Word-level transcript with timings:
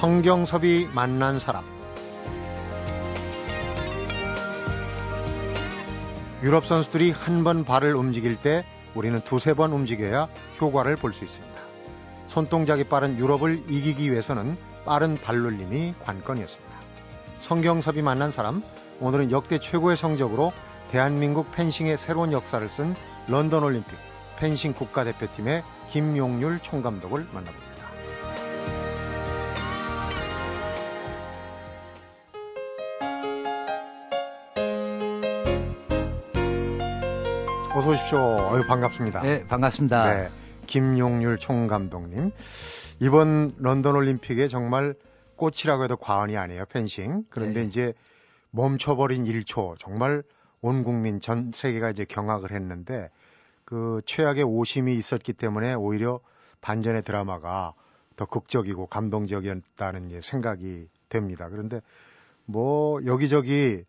성경섭이 0.00 0.88
만난 0.94 1.38
사람 1.38 1.62
유럽 6.42 6.64
선수들이 6.64 7.10
한 7.10 7.44
번 7.44 7.66
발을 7.66 7.94
움직일 7.94 8.36
때 8.36 8.64
우리는 8.94 9.20
두세 9.20 9.52
번 9.52 9.72
움직여야 9.72 10.28
효과를 10.58 10.96
볼 10.96 11.12
수 11.12 11.26
있습니다. 11.26 11.54
손동작이 12.28 12.84
빠른 12.84 13.18
유럽을 13.18 13.64
이기기 13.68 14.10
위해서는 14.10 14.56
빠른 14.86 15.16
발놀림이 15.16 15.92
관건이었습니다. 16.02 16.74
성경섭이 17.40 18.00
만난 18.00 18.32
사람, 18.32 18.62
오늘은 19.00 19.30
역대 19.30 19.58
최고의 19.58 19.98
성적으로 19.98 20.54
대한민국 20.90 21.52
펜싱의 21.52 21.98
새로운 21.98 22.32
역사를 22.32 22.66
쓴 22.70 22.94
런던 23.28 23.62
올림픽 23.62 23.94
펜싱 24.38 24.72
국가대표팀의 24.72 25.62
김용률 25.90 26.60
총감독을 26.60 27.26
만나봅니다. 27.34 27.69
어서 37.80 37.92
오십시오. 37.92 38.18
어유 38.18 38.66
반갑습니다. 38.66 39.22
네, 39.22 39.46
반갑습니다. 39.46 40.14
네, 40.14 40.28
김용률 40.66 41.38
총감독님. 41.38 42.30
이번 43.00 43.54
런던 43.56 43.96
올림픽에 43.96 44.48
정말 44.48 44.94
꽃이라고 45.36 45.84
해도 45.84 45.96
과언이 45.96 46.36
아니에요. 46.36 46.66
펜싱. 46.66 47.24
그런데 47.30 47.62
네. 47.62 47.66
이제 47.66 47.94
멈춰버린 48.50 49.24
1초. 49.24 49.76
정말 49.78 50.22
온 50.60 50.84
국민 50.84 51.22
전 51.22 51.52
세계가 51.54 51.88
이제 51.88 52.04
경악을 52.04 52.50
했는데 52.50 53.08
그 53.64 54.02
최악의 54.04 54.44
오심이 54.44 54.94
있었기 54.94 55.32
때문에 55.32 55.72
오히려 55.72 56.20
반전의 56.60 57.02
드라마가 57.02 57.72
더 58.14 58.26
극적이고 58.26 58.88
감동적이었다는 58.88 60.20
생각이 60.22 60.86
됩니다. 61.08 61.48
그런데 61.48 61.80
뭐 62.44 63.02
여기저기 63.06 63.84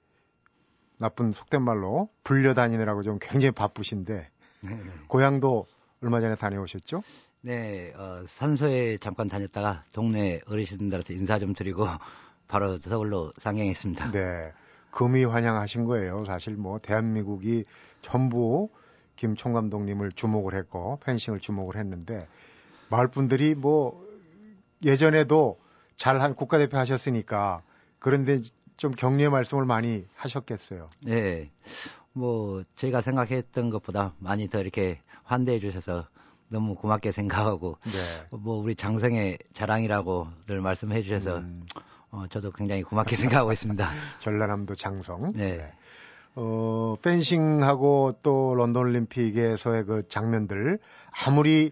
나쁜 1.01 1.31
속된 1.31 1.63
말로 1.63 2.09
불려다니느라고 2.23 3.01
좀 3.01 3.17
굉장히 3.19 3.51
바쁘신데 3.51 4.29
네네. 4.61 4.75
네. 4.75 4.91
고향도 5.07 5.65
얼마 6.03 6.21
전에 6.21 6.35
다녀오셨죠? 6.35 7.01
네, 7.41 7.91
어, 7.95 8.23
산소에 8.27 8.99
잠깐 8.99 9.27
다녔다가 9.27 9.83
동네 9.93 10.41
어르신들한테 10.45 11.15
인사 11.15 11.39
좀 11.39 11.53
드리고 11.53 11.87
바로 12.47 12.77
서울로 12.77 13.33
상경했습니다. 13.39 14.11
네, 14.11 14.53
금이 14.91 15.25
환영하신 15.25 15.85
거예요. 15.85 16.23
사실 16.25 16.55
뭐 16.55 16.77
대한민국이 16.77 17.65
전부 18.03 18.69
김 19.15 19.35
총 19.35 19.53
감독님을 19.53 20.11
주목을 20.11 20.53
했고 20.53 20.99
펜싱을 21.03 21.39
주목을 21.39 21.77
했는데 21.77 22.27
마을 22.89 23.07
분들이 23.07 23.55
뭐 23.55 24.05
예전에도 24.83 25.59
잘한 25.97 26.35
국가대표 26.35 26.77
하셨으니까 26.77 27.63
그런데 27.97 28.41
좀 28.81 28.89
격려의 28.89 29.29
말씀을 29.29 29.63
많이 29.65 30.07
하셨겠어요. 30.15 30.89
네. 31.01 31.51
뭐 32.13 32.63
저희가 32.77 33.01
생각했던 33.01 33.69
것보다 33.69 34.15
많이 34.17 34.47
더 34.49 34.59
이렇게 34.59 34.99
환대해 35.21 35.59
주셔서 35.59 36.07
너무 36.47 36.73
고맙게 36.73 37.11
생각하고 37.13 37.77
네. 37.83 38.27
뭐 38.31 38.57
우리 38.57 38.73
장성의 38.73 39.37
자랑이라고 39.53 40.29
늘 40.47 40.61
말씀해 40.61 41.03
주셔서 41.03 41.37
음. 41.37 41.63
어, 42.09 42.25
저도 42.31 42.51
굉장히 42.53 42.81
고맙게 42.81 43.17
생각하고 43.21 43.51
있습니다. 43.53 43.87
전라남도 44.19 44.73
장성. 44.73 45.31
네. 45.33 45.57
네. 45.57 45.73
어, 46.33 46.95
펜싱하고 47.03 48.17
또 48.23 48.55
런던 48.55 48.81
올림픽에서의 48.81 49.85
그 49.85 50.07
장면들 50.07 50.79
아무리 51.11 51.71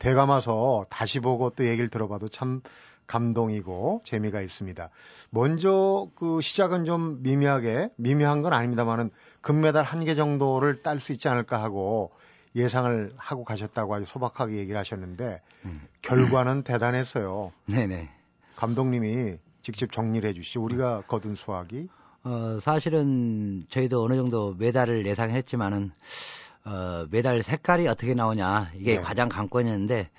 되감아서 0.00 0.86
다시 0.90 1.20
보고 1.20 1.50
또 1.50 1.68
얘기를 1.68 1.88
들어봐도 1.88 2.28
참 2.28 2.62
감동이고 3.08 4.02
재미가 4.04 4.40
있습니다. 4.42 4.88
먼저 5.30 6.08
그 6.14 6.40
시작은 6.40 6.84
좀 6.84 7.22
미미하게 7.22 7.90
미미한 7.96 8.42
건 8.42 8.52
아닙니다만은 8.52 9.10
금메달 9.40 9.82
한 9.84 10.04
개 10.04 10.14
정도를 10.14 10.82
딸 10.82 11.00
수 11.00 11.10
있지 11.12 11.28
않을까 11.28 11.60
하고 11.62 12.12
예상을 12.54 13.12
하고 13.16 13.44
가셨다고 13.44 13.94
아주 13.94 14.04
소박하게 14.04 14.56
얘기를 14.56 14.78
하셨는데 14.78 15.40
음. 15.64 15.82
결과는 16.02 16.58
음. 16.58 16.62
대단했어요. 16.62 17.52
네네. 17.66 18.08
감독님이 18.56 19.36
직접 19.62 19.90
정리를 19.92 20.28
해주시죠. 20.30 20.62
우리가 20.62 21.02
거둔 21.08 21.34
수확이 21.34 21.88
어, 22.24 22.58
사실은 22.60 23.64
저희도 23.68 24.02
어느 24.02 24.16
정도 24.16 24.54
메달을 24.58 25.06
예상했지만은 25.06 25.92
어, 26.68 27.06
메달 27.10 27.42
색깔이 27.42 27.88
어떻게 27.88 28.12
나오냐 28.12 28.72
이게 28.76 28.96
네. 28.96 29.00
가장 29.00 29.30
관건이었는데 29.30 30.10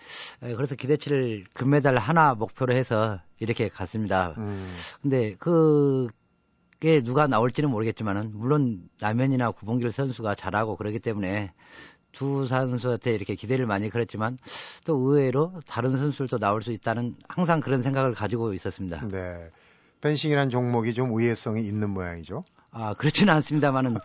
에, 0.42 0.56
그래서 0.56 0.74
기대치를 0.74 1.46
금메달 1.54 1.98
하나 1.98 2.34
목표로 2.34 2.74
해서 2.74 3.20
이렇게 3.38 3.70
갔습니다. 3.70 4.34
음. 4.40 4.68
근데 5.02 5.36
그게 5.36 7.02
누가 7.02 7.28
나올지는 7.28 7.70
모르겠지만은 7.70 8.32
물론 8.34 8.90
남현이나 9.00 9.52
구봉길 9.52 9.92
선수가 9.92 10.34
잘하고 10.34 10.76
그러기 10.76 11.00
때문에 11.00 11.54
두 12.12 12.48
선수한테 12.48 13.14
이렇게 13.14 13.36
기대를 13.36 13.68
많이 13.68 13.92
걸었지만 13.92 14.40
또 14.86 14.98
의외로 14.98 15.54
다른 15.68 15.96
선수들도 15.96 16.40
나올 16.40 16.64
수 16.64 16.72
있다는 16.72 17.16
항상 17.28 17.60
그런 17.60 17.84
생각을 17.84 18.16
가지고 18.16 18.56
있었습니다. 18.56 19.08
네. 19.08 19.52
펜싱이라는 20.02 20.50
종목이 20.50 20.96
좀 20.96 21.14
우회성이 21.14 21.62
있는 21.62 21.92
모양이죠. 21.92 22.44
아, 22.72 22.94
그렇지는 22.94 23.34
않습니다만은, 23.34 23.98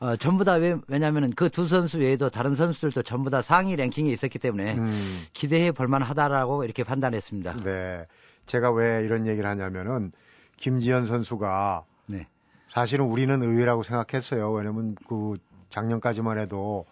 어, 0.00 0.16
전부 0.16 0.44
다 0.44 0.54
왜, 0.54 0.76
왜냐면은 0.88 1.30
그 1.30 1.48
두 1.48 1.66
선수 1.66 1.98
외에도 1.98 2.30
다른 2.30 2.54
선수들도 2.54 3.02
전부 3.02 3.30
다 3.30 3.42
상위 3.42 3.74
랭킹에 3.76 4.10
있었기 4.12 4.38
때문에 4.38 4.74
음. 4.74 5.22
기대해 5.32 5.72
볼만 5.72 6.02
하다라고 6.02 6.64
이렇게 6.64 6.84
판단했습니다. 6.84 7.56
네. 7.64 8.06
제가 8.46 8.70
왜 8.70 9.04
이런 9.04 9.26
얘기를 9.26 9.48
하냐면은 9.48 10.12
김지현 10.56 11.06
선수가 11.06 11.84
네. 12.06 12.26
사실은 12.72 13.06
우리는 13.06 13.42
의외라고 13.42 13.82
생각했어요. 13.82 14.52
왜냐면 14.52 14.96
그 15.08 15.36
작년까지만 15.70 16.38
해도 16.38 16.86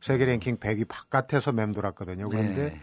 세계 0.00 0.24
랭킹 0.26 0.56
100위 0.58 0.86
바깥에서 0.88 1.52
맴돌았거든요. 1.52 2.28
그런데 2.28 2.70
네. 2.70 2.80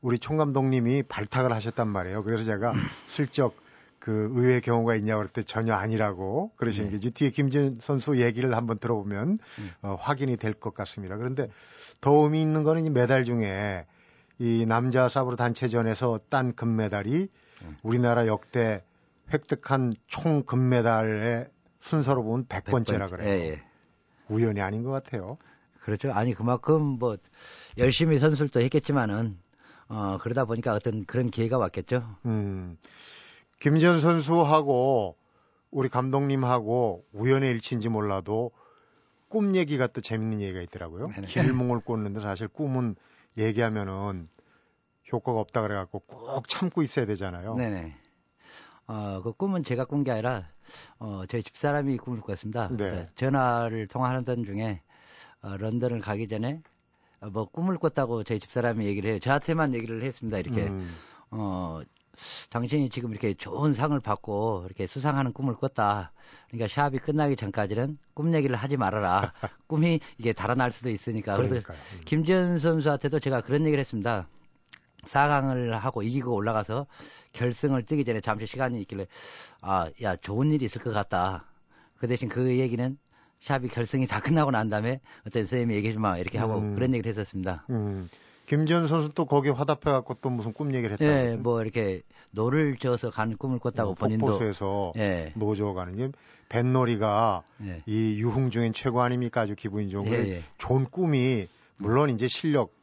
우리 0.00 0.18
총감독님이 0.18 1.04
발탁을 1.04 1.52
하셨단 1.52 1.88
말이에요. 1.88 2.22
그래서 2.22 2.44
제가 2.44 2.72
슬쩍 3.06 3.56
그 4.02 4.32
의외의 4.34 4.60
경우가 4.62 4.96
있냐고 4.96 5.20
그럴 5.20 5.28
때 5.32 5.44
전혀 5.44 5.74
아니라고 5.74 6.50
그러시는 6.56 6.90
네. 6.90 6.98
게 6.98 7.10
뒤에 7.10 7.30
김진 7.30 7.78
선수 7.80 8.20
얘기를 8.20 8.52
한번 8.56 8.78
들어보면 8.78 9.38
음. 9.58 9.70
어, 9.80 9.96
확인이 10.00 10.36
될 10.36 10.54
것 10.54 10.74
같습니다. 10.74 11.16
그런데 11.16 11.48
더 12.00 12.12
의미 12.24 12.42
있는 12.42 12.64
거는 12.64 12.84
이 12.84 12.90
메달 12.90 13.24
중에 13.24 13.86
이 14.40 14.66
남자 14.66 15.08
사브로 15.08 15.36
단체전에서 15.36 16.18
딴 16.30 16.56
금메달이 16.56 17.28
음. 17.62 17.76
우리나라 17.84 18.26
역대 18.26 18.82
획득한 19.32 19.94
총 20.08 20.42
금메달의 20.42 21.46
순서로 21.80 22.24
보면 22.24 22.46
100번째라 22.46 23.08
그래요. 23.08 23.28
예, 23.28 23.50
예. 23.50 23.62
우연이 24.28 24.60
아닌 24.60 24.82
것 24.82 24.90
같아요. 24.90 25.38
그렇죠. 25.80 26.10
아니 26.12 26.34
그만큼 26.34 26.82
뭐 26.98 27.16
열심히 27.78 28.18
선수도 28.18 28.60
했겠지만은 28.62 29.38
어 29.88 30.18
그러다 30.20 30.44
보니까 30.44 30.72
어떤 30.74 31.04
그런 31.04 31.30
기회가 31.30 31.56
왔겠죠. 31.56 32.16
음. 32.26 32.76
김지현 33.62 34.00
선수하고 34.00 35.16
우리 35.70 35.88
감독님하고 35.88 37.04
우연의 37.12 37.48
일치인지 37.52 37.88
몰라도 37.88 38.50
꿈 39.28 39.54
얘기가 39.54 39.86
또 39.86 40.00
재밌는 40.00 40.40
얘기가 40.40 40.60
있더라고요. 40.62 41.06
길몽을 41.28 41.78
꽂는데 41.80 42.20
사실 42.20 42.48
꿈은 42.48 42.96
얘기하면은 43.38 44.28
효과가 45.12 45.38
없다 45.38 45.62
그래갖고 45.62 46.00
꼭 46.00 46.48
참고 46.48 46.82
있어야 46.82 47.06
되잖아요. 47.06 47.54
네네. 47.54 47.94
어, 48.88 49.20
그 49.22 49.32
꿈은 49.32 49.62
제가 49.62 49.84
꾼 49.84 50.02
게 50.02 50.10
아니라, 50.10 50.48
어, 50.98 51.22
저희 51.28 51.44
집사람이 51.44 51.98
꿈을 51.98 52.20
꿨습니다. 52.20 52.68
네. 52.76 53.08
전화를 53.14 53.86
통화하는 53.86 54.24
중에, 54.44 54.82
어, 55.40 55.56
런던을 55.56 56.00
가기 56.00 56.26
전에, 56.26 56.60
어, 57.20 57.30
뭐 57.30 57.44
꿈을 57.44 57.78
꿨다고 57.78 58.24
저희 58.24 58.40
집사람이 58.40 58.84
얘기를 58.86 59.08
해요. 59.08 59.18
저한테만 59.20 59.72
얘기를 59.74 60.02
했습니다. 60.02 60.38
이렇게, 60.38 60.66
음. 60.66 60.92
어, 61.30 61.80
당신이 62.50 62.90
지금 62.90 63.10
이렇게 63.10 63.34
좋은 63.34 63.74
상을 63.74 63.98
받고 64.00 64.64
이렇게 64.66 64.86
수상하는 64.86 65.32
꿈을 65.32 65.54
꿨다. 65.54 66.12
그러니까 66.48 66.68
샵이 66.68 66.98
끝나기 66.98 67.36
전까지는 67.36 67.98
꿈 68.14 68.34
얘기를 68.34 68.56
하지 68.56 68.76
말아라. 68.76 69.32
꿈이 69.66 70.00
이게 70.18 70.32
달아날 70.32 70.70
수도 70.70 70.90
있으니까. 70.90 71.36
그래서 71.36 71.56
음. 71.56 72.00
김지현 72.04 72.58
선수한테도 72.58 73.20
제가 73.20 73.40
그런 73.40 73.62
얘기를 73.66 73.80
했습니다. 73.80 74.26
4강을 75.04 75.70
하고 75.70 76.02
이기고 76.02 76.32
올라가서 76.32 76.86
결승을 77.32 77.84
뛰기 77.84 78.04
전에 78.04 78.20
잠시 78.20 78.46
시간이 78.46 78.80
있길래 78.82 79.06
아, 79.60 79.90
야, 80.02 80.16
좋은 80.16 80.52
일이 80.52 80.64
있을 80.64 80.82
것 80.82 80.92
같다. 80.92 81.46
그 81.98 82.06
대신 82.06 82.28
그 82.28 82.58
얘기는 82.58 82.98
시합이 83.40 83.68
결승이 83.68 84.06
다 84.06 84.20
끝나고 84.20 84.50
난 84.50 84.68
다음에 84.68 85.00
어떤 85.26 85.42
선생님이 85.42 85.74
얘기해 85.76 85.94
주마 85.94 86.18
이렇게 86.18 86.38
하고 86.38 86.58
음. 86.58 86.74
그런 86.74 86.94
얘기를 86.94 87.10
했었습니다. 87.10 87.66
음. 87.70 88.08
김지연 88.52 88.86
선수 88.86 89.08
또 89.14 89.24
거기 89.24 89.48
화답해갖고 89.48 90.18
또 90.20 90.28
무슨 90.28 90.52
꿈 90.52 90.74
얘기를 90.74 90.92
했다고. 90.92 91.10
예, 91.10 91.36
뭐 91.36 91.62
이렇게 91.62 92.02
노를 92.32 92.76
저어서 92.76 93.10
가는 93.10 93.34
꿈을 93.38 93.58
꿨다고 93.58 93.92
어, 93.92 93.94
본인도. 93.94 94.26
폭포수에서 94.26 94.92
예. 94.98 95.32
노 95.36 95.46
저어 95.46 95.72
가는 95.72 95.96
게 95.96 96.10
뱃놀이가 96.50 97.44
예. 97.62 97.82
이 97.86 98.20
유흥 98.20 98.50
중엔 98.50 98.74
최고 98.74 99.00
아닙니까? 99.00 99.40
아주 99.40 99.54
기분이 99.54 99.88
좋은. 99.88 100.06
예, 100.08 100.18
예. 100.28 100.42
좋은 100.58 100.84
꿈이 100.84 101.48
물론 101.78 102.10
이제 102.10 102.28
실력 102.28 102.74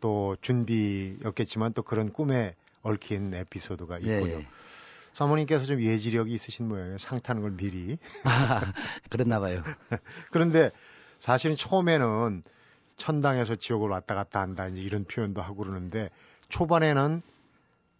또 0.00 0.34
준비였겠지만 0.40 1.72
또 1.74 1.84
그런 1.84 2.12
꿈에 2.12 2.56
얽힌 2.82 3.32
에피소드가 3.32 4.02
예, 4.02 4.16
있고요. 4.16 4.32
예. 4.40 4.46
사모님께서 5.14 5.66
좀 5.66 5.80
예지력이 5.80 6.32
있으신 6.32 6.66
모양이에요. 6.66 6.98
상 6.98 7.20
타는 7.20 7.42
걸 7.42 7.52
미리. 7.56 7.96
아, 8.24 8.72
그랬나 9.08 9.38
봐요. 9.38 9.62
그런데 10.32 10.72
사실은 11.20 11.54
처음에는 11.54 12.42
천당에서 13.02 13.56
지옥을 13.56 13.90
왔다 13.90 14.14
갔다 14.14 14.40
한다 14.40 14.68
이제 14.68 14.80
이런 14.80 15.04
표현도 15.04 15.42
하고 15.42 15.56
그러는데 15.56 16.08
초반에는 16.50 17.20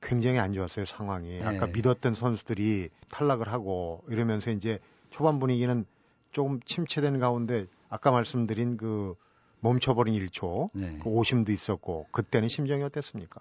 굉장히 0.00 0.38
안 0.38 0.52
좋았어요 0.52 0.84
상황이. 0.84 1.40
네. 1.40 1.44
아까 1.44 1.66
믿었던 1.66 2.14
선수들이 2.14 2.88
탈락을 3.10 3.48
하고 3.48 4.04
이러면서 4.06 4.52
이제 4.52 4.78
초반 5.10 5.40
분위기는 5.40 5.84
조금 6.30 6.60
침체된 6.60 7.18
가운데 7.18 7.66
아까 7.88 8.12
말씀드린 8.12 8.76
그 8.76 9.16
멈춰버린 9.58 10.14
1초, 10.14 10.70
네. 10.72 10.98
그 11.02 11.08
오심도 11.08 11.50
있었고 11.50 12.06
그때는 12.12 12.48
심정이 12.48 12.84
어땠습니까? 12.84 13.40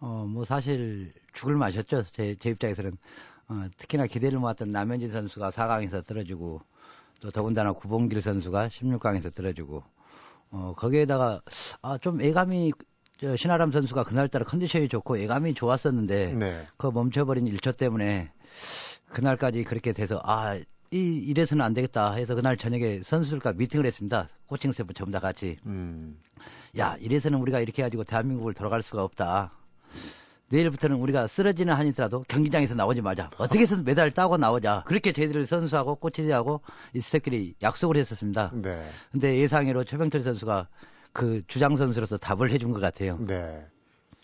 어, 0.00 0.26
뭐 0.28 0.44
사실 0.44 1.12
죽을 1.32 1.54
마셨죠. 1.54 2.06
제, 2.10 2.34
제 2.40 2.50
입장에서는 2.50 2.98
어, 3.48 3.68
특히나 3.76 4.06
기대를 4.08 4.40
모았던 4.40 4.72
남현진 4.72 5.10
선수가 5.10 5.50
4강에서 5.50 6.04
떨어지고 6.04 6.60
또 7.20 7.30
더군다나 7.30 7.72
구봉길 7.72 8.20
선수가 8.20 8.68
16강에서 8.68 9.32
떨어지고 9.32 9.84
어, 10.52 10.74
거기에다가 10.76 11.40
아, 11.80 11.98
좀 11.98 12.20
애감이 12.20 12.72
저 13.20 13.36
신아람 13.36 13.72
선수가 13.72 14.04
그날따라 14.04 14.44
컨디션이 14.44 14.88
좋고 14.88 15.18
예감이 15.18 15.54
좋았었는데 15.54 16.34
네. 16.34 16.66
그 16.76 16.88
멈춰버린 16.88 17.46
1초 17.46 17.76
때문에 17.76 18.30
그날까지 19.08 19.64
그렇게 19.64 19.92
돼서 19.92 20.20
아, 20.24 20.56
이 20.56 20.64
이래서는 20.90 21.64
안 21.64 21.72
되겠다 21.72 22.12
해서 22.12 22.34
그날 22.34 22.56
저녁에 22.56 23.00
선수들과 23.02 23.54
미팅을 23.54 23.86
했습니다. 23.86 24.28
코칭 24.46 24.72
스태프 24.72 24.92
전부 24.92 25.10
다 25.10 25.20
같이. 25.20 25.56
음. 25.64 26.18
야, 26.76 26.96
이래서는 27.00 27.38
우리가 27.38 27.60
이렇게 27.60 27.82
해가지고 27.82 28.04
대한민국을 28.04 28.52
돌아갈 28.52 28.82
수가 28.82 29.02
없다. 29.02 29.52
내일부터는 30.52 30.96
우리가 30.96 31.26
쓰러지는 31.26 31.72
한이더라도 31.74 32.24
경기장에서 32.28 32.74
나오지 32.74 33.00
말자. 33.00 33.30
어떻게 33.38 33.60
해서 33.60 33.78
메달 33.82 34.10
따고 34.10 34.36
나오자. 34.36 34.82
그렇게 34.86 35.12
저희들 35.12 35.46
선수하고 35.46 35.94
코치들하고 35.96 36.60
이 36.92 37.00
스태프들이 37.00 37.54
약속을 37.62 37.96
했었습니다. 37.96 38.50
네. 38.54 38.82
근데 39.10 39.38
예상외로 39.38 39.84
최병철 39.84 40.20
선수가 40.20 40.68
그 41.14 41.42
주장 41.46 41.76
선수로서 41.76 42.18
답을 42.18 42.50
해준 42.50 42.72
것 42.72 42.80
같아요. 42.80 43.16
네. 43.20 43.64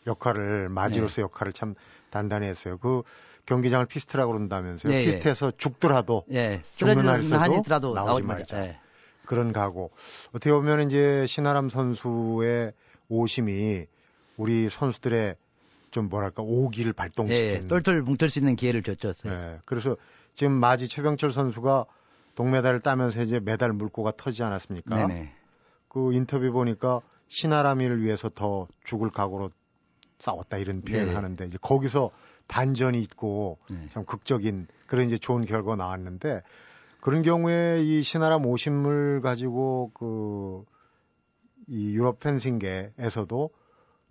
역할을 0.06 0.68
맏이로서 0.68 1.16
네. 1.16 1.22
역할을 1.22 1.54
참 1.54 1.74
단단히 2.10 2.46
했어요. 2.46 2.76
그 2.76 3.02
경기장을 3.46 3.86
피스트라고 3.86 4.32
그런다면서요. 4.32 4.92
네, 4.92 5.04
피스트에서 5.06 5.52
죽더라도 5.56 6.24
네. 6.28 6.62
죽는 6.76 7.08
한이 7.08 7.33
있더라도 7.33 7.94
나오지, 7.94 8.22
말자. 8.22 8.56
말자. 8.56 8.60
네. 8.60 8.78
그런 9.24 9.52
각오. 9.54 9.90
어떻게 10.30 10.50
보면 10.52 10.86
이제 10.86 11.24
신아람 11.26 11.70
선수의 11.70 12.72
오심이 13.08 13.86
우리 14.36 14.68
선수들의 14.68 15.36
좀 15.90 16.08
뭐랄까 16.08 16.42
오기를 16.42 16.92
발동시킨 16.92 17.60
네, 17.60 17.66
똘똘 17.66 18.02
뭉칠 18.02 18.30
수 18.30 18.38
있는 18.38 18.56
기회를 18.56 18.82
줬죠. 18.82 19.12
네, 19.24 19.58
그래서 19.64 19.96
지금 20.34 20.52
맏이 20.52 20.88
최병철 20.88 21.32
선수가 21.32 21.86
동메달을 22.34 22.80
따면서 22.80 23.22
이제 23.22 23.40
메달 23.40 23.72
물고가 23.72 24.12
터지지 24.16 24.42
않았습니까? 24.42 25.06
네네. 25.06 25.32
그 25.88 26.12
인터뷰 26.12 26.52
보니까 26.52 27.00
신아람이를 27.28 28.02
위해서 28.02 28.28
더 28.28 28.68
죽을 28.84 29.10
각오로 29.10 29.50
싸웠다 30.20 30.58
이런 30.58 30.82
표현을 30.82 31.08
네. 31.08 31.14
하는데 31.14 31.46
이제 31.46 31.58
거기서 31.60 32.10
반전이 32.46 33.00
있고 33.02 33.58
네. 33.70 33.88
참 33.92 34.04
극적인 34.04 34.68
그런 34.86 35.06
이제 35.06 35.18
좋은 35.18 35.44
결과가 35.44 35.76
나왔는데 35.76 36.42
그런 37.00 37.22
경우에 37.22 37.82
이 37.82 38.02
신아람 38.02 38.46
오심을 38.46 39.20
가지고 39.20 39.90
그 39.94 40.78
이 41.68 41.94
유럽 41.94 42.18
펜싱계에서도 42.20 43.50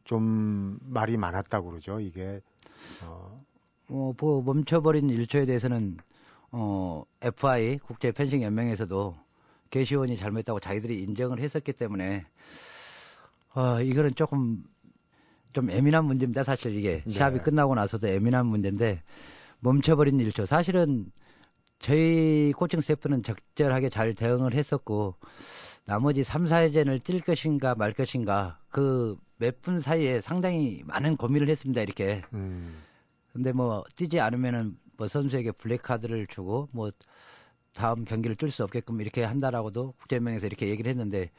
좀 0.07 0.79
말이 0.81 1.17
많았다고 1.17 1.69
그러죠. 1.69 1.99
이게 1.99 2.41
어, 3.03 3.43
어 3.89 4.13
뭐 4.19 4.41
멈춰버린 4.41 5.09
일초에 5.09 5.45
대해서는 5.45 5.97
어 6.51 7.03
FI 7.21 7.79
국제 7.79 8.11
펜싱 8.11 8.41
연맹에서도 8.41 9.15
개시원이 9.69 10.17
잘못했다고 10.17 10.59
자기들이 10.61 11.03
인정을 11.03 11.39
했었기 11.39 11.73
때문에 11.73 12.25
어, 13.53 13.81
이거는 13.81 14.15
조금 14.15 14.63
좀 15.53 15.71
예민한 15.71 16.05
문제입니다. 16.05 16.43
사실 16.43 16.75
이게 16.75 17.01
네. 17.05 17.11
시합이 17.11 17.39
끝나고 17.39 17.75
나서도 17.75 18.07
예민한 18.09 18.45
문제인데 18.45 19.01
멈춰버린 19.59 20.19
일초. 20.19 20.45
사실은 20.45 21.11
저희 21.79 22.53
코칭 22.55 22.79
스태프는 22.79 23.23
적절하게 23.23 23.89
잘 23.89 24.13
대응을 24.13 24.53
했었고 24.53 25.15
나머지 25.87 26.23
3, 26.23 26.45
4회전을 26.45 26.99
뛸 27.01 27.21
것인가 27.21 27.73
말 27.75 27.93
것인가 27.93 28.59
그 28.69 29.15
몇 29.39 29.61
분 29.61 29.79
사이에 29.81 30.19
상당히 30.21 30.81
많은 30.85 31.15
고민을 31.15 31.47
했습니다. 31.49 31.81
이렇게. 31.81 32.23
음. 32.33 32.81
근데 33.33 33.51
뭐 33.51 33.83
뛰지 33.95 34.19
않으면은 34.19 34.77
뭐 34.97 35.07
선수에게 35.07 35.51
블랙 35.51 35.83
카드를 35.83 36.25
주고 36.27 36.69
뭐 36.71 36.89
다음 37.73 38.03
경기를 38.03 38.35
뛸 38.35 38.49
수 38.49 38.63
없게끔 38.63 38.99
이렇게 38.99 39.23
한다라고도 39.23 39.93
국제연맹에서 39.99 40.47
이렇게 40.47 40.67
얘기를 40.69 40.89
했는데 40.89 41.29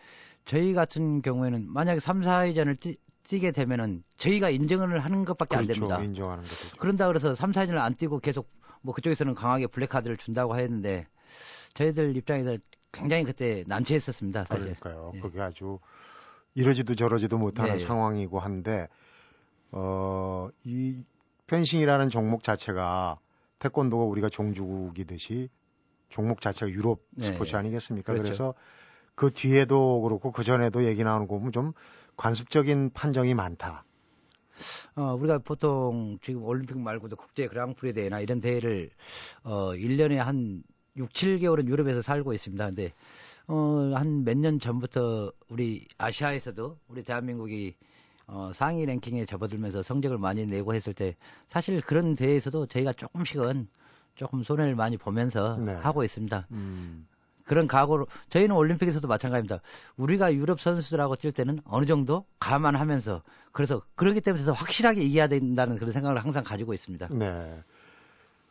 저희 0.44 0.72
같은 0.74 1.22
경우에는 1.22 1.66
만약에 1.68 1.98
3, 1.98 2.20
4회전을 2.20 2.78
뛰, 2.78 2.96
뛰게 3.24 3.50
되면은 3.50 4.04
저희가 4.16 4.48
인정을 4.50 5.00
하는 5.00 5.24
것밖에 5.24 5.56
그렇죠, 5.56 5.72
안 5.72 5.80
됩니다. 5.80 6.02
인정하는 6.04 6.44
거죠. 6.44 6.76
그런다 6.78 7.08
그래서 7.08 7.34
3, 7.34 7.50
4회전을 7.50 7.78
안 7.78 7.94
뛰고 7.96 8.20
계속 8.20 8.48
뭐 8.80 8.94
그쪽에서는 8.94 9.34
강하게 9.34 9.66
블랙카드를 9.66 10.16
준다고 10.18 10.56
했는데 10.56 11.08
저희들 11.74 12.16
입장에서 12.16 12.56
굉장히 12.98 13.24
그때 13.24 13.64
난처했었습니다. 13.66 14.44
사실. 14.44 14.74
그러니까요. 14.74 15.12
예. 15.14 15.20
그게 15.20 15.40
아주 15.40 15.78
이러지도 16.54 16.94
저러지도 16.94 17.38
못하는 17.38 17.74
네. 17.74 17.78
상황이고 17.78 18.40
한데 18.40 18.88
어, 19.70 20.48
이 20.64 21.04
펜싱이라는 21.46 22.10
종목 22.10 22.42
자체가 22.42 23.18
태권도가 23.58 24.04
우리가 24.04 24.28
종주국이듯이 24.28 25.48
종목 26.08 26.40
자체가 26.40 26.70
유럽 26.70 27.00
네. 27.10 27.26
스포츠 27.26 27.56
아니겠습니까? 27.56 28.12
그렇죠. 28.12 28.22
그래서 28.22 28.54
그 29.14 29.30
뒤에도 29.32 30.00
그렇고 30.02 30.32
그 30.32 30.44
전에도 30.44 30.84
얘기 30.84 31.04
나오는 31.04 31.26
거 31.26 31.36
보면 31.36 31.52
좀 31.52 31.72
관습적인 32.16 32.90
판정이 32.90 33.34
많다. 33.34 33.84
어, 34.96 35.14
우리가 35.14 35.38
보통 35.38 36.18
지금 36.22 36.42
올림픽 36.42 36.78
말고도 36.78 37.16
국제 37.16 37.46
그랑프리 37.46 37.92
대회나 37.92 38.20
이런 38.20 38.40
대회를 38.40 38.90
어, 39.44 39.70
1년에 39.72 40.16
한 40.16 40.62
6, 40.99 41.12
7개월은 41.12 41.67
유럽에서 41.69 42.02
살고 42.02 42.33
있습니다. 42.35 42.67
근데 42.67 42.93
어, 43.47 43.93
한 43.95 44.25
몇 44.25 44.37
년 44.37 44.59
전부터 44.59 45.33
우리 45.49 45.87
아시아에서도 45.97 46.76
우리 46.88 47.02
대한민국이 47.02 47.75
어, 48.26 48.50
상위 48.55 48.85
랭킹에 48.85 49.25
접어들면서 49.25 49.83
성적을 49.83 50.19
많이 50.19 50.45
내고 50.47 50.75
했을 50.75 50.93
때 50.93 51.17
사실 51.49 51.81
그런 51.81 52.14
대회에서도 52.14 52.67
저희가 52.67 52.93
조금씩은 52.93 53.69
조금 54.17 54.43
손해를 54.43 54.75
많이 54.75 54.97
보면서 54.99 55.57
네. 55.57 55.73
하고 55.75 56.05
있습니다. 56.05 56.47
음. 56.50 57.07
그런 57.45 57.67
각오로 57.67 58.07
저희는 58.28 58.55
올림픽에서도 58.55 59.09
마찬가지입니다. 59.09 59.61
우리가 59.97 60.35
유럽 60.35 60.61
선수들하고 60.61 61.17
뛸 61.17 61.33
때는 61.33 61.61
어느 61.64 61.87
정도 61.87 62.26
감안하면서 62.40 63.23
그래서 63.52 63.81
그러기 63.95 64.21
때문에 64.21 64.45
더 64.45 64.52
확실하게 64.52 65.00
이겨야 65.05 65.28
된다는 65.28 65.76
그런 65.76 65.93
생각을 65.93 66.23
항상 66.23 66.45
가지고 66.45 66.75
있습니다. 66.75 67.09
네. 67.12 67.62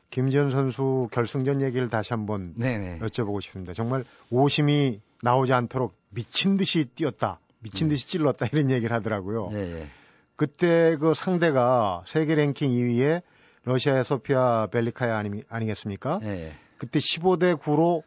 김지현 0.09 0.51
선수 0.51 1.07
결승전 1.11 1.61
얘기를 1.61 1.89
다시 1.89 2.13
한번 2.13 2.53
네네. 2.55 2.99
여쭤보고 2.99 3.41
싶습니다. 3.41 3.73
정말 3.73 4.03
오심이 4.31 5.01
나오지 5.21 5.53
않도록 5.53 5.95
미친 6.09 6.57
듯이 6.57 6.85
뛰었다, 6.85 7.39
미친 7.59 7.87
음. 7.87 7.89
듯이 7.89 8.07
찔렀다 8.07 8.47
이런 8.53 8.71
얘기를 8.71 8.95
하더라고요. 8.95 9.49
네네. 9.49 9.87
그때 10.35 10.95
그 10.97 11.13
상대가 11.13 12.03
세계 12.07 12.35
랭킹 12.35 12.71
2위에 12.71 13.21
러시아의 13.63 14.03
소피아 14.03 14.67
벨리카야 14.67 15.17
아니, 15.17 15.43
아니겠습니까? 15.49 16.19
네. 16.19 16.53
그때 16.77 16.99
15대 16.99 17.59
9로 17.59 18.03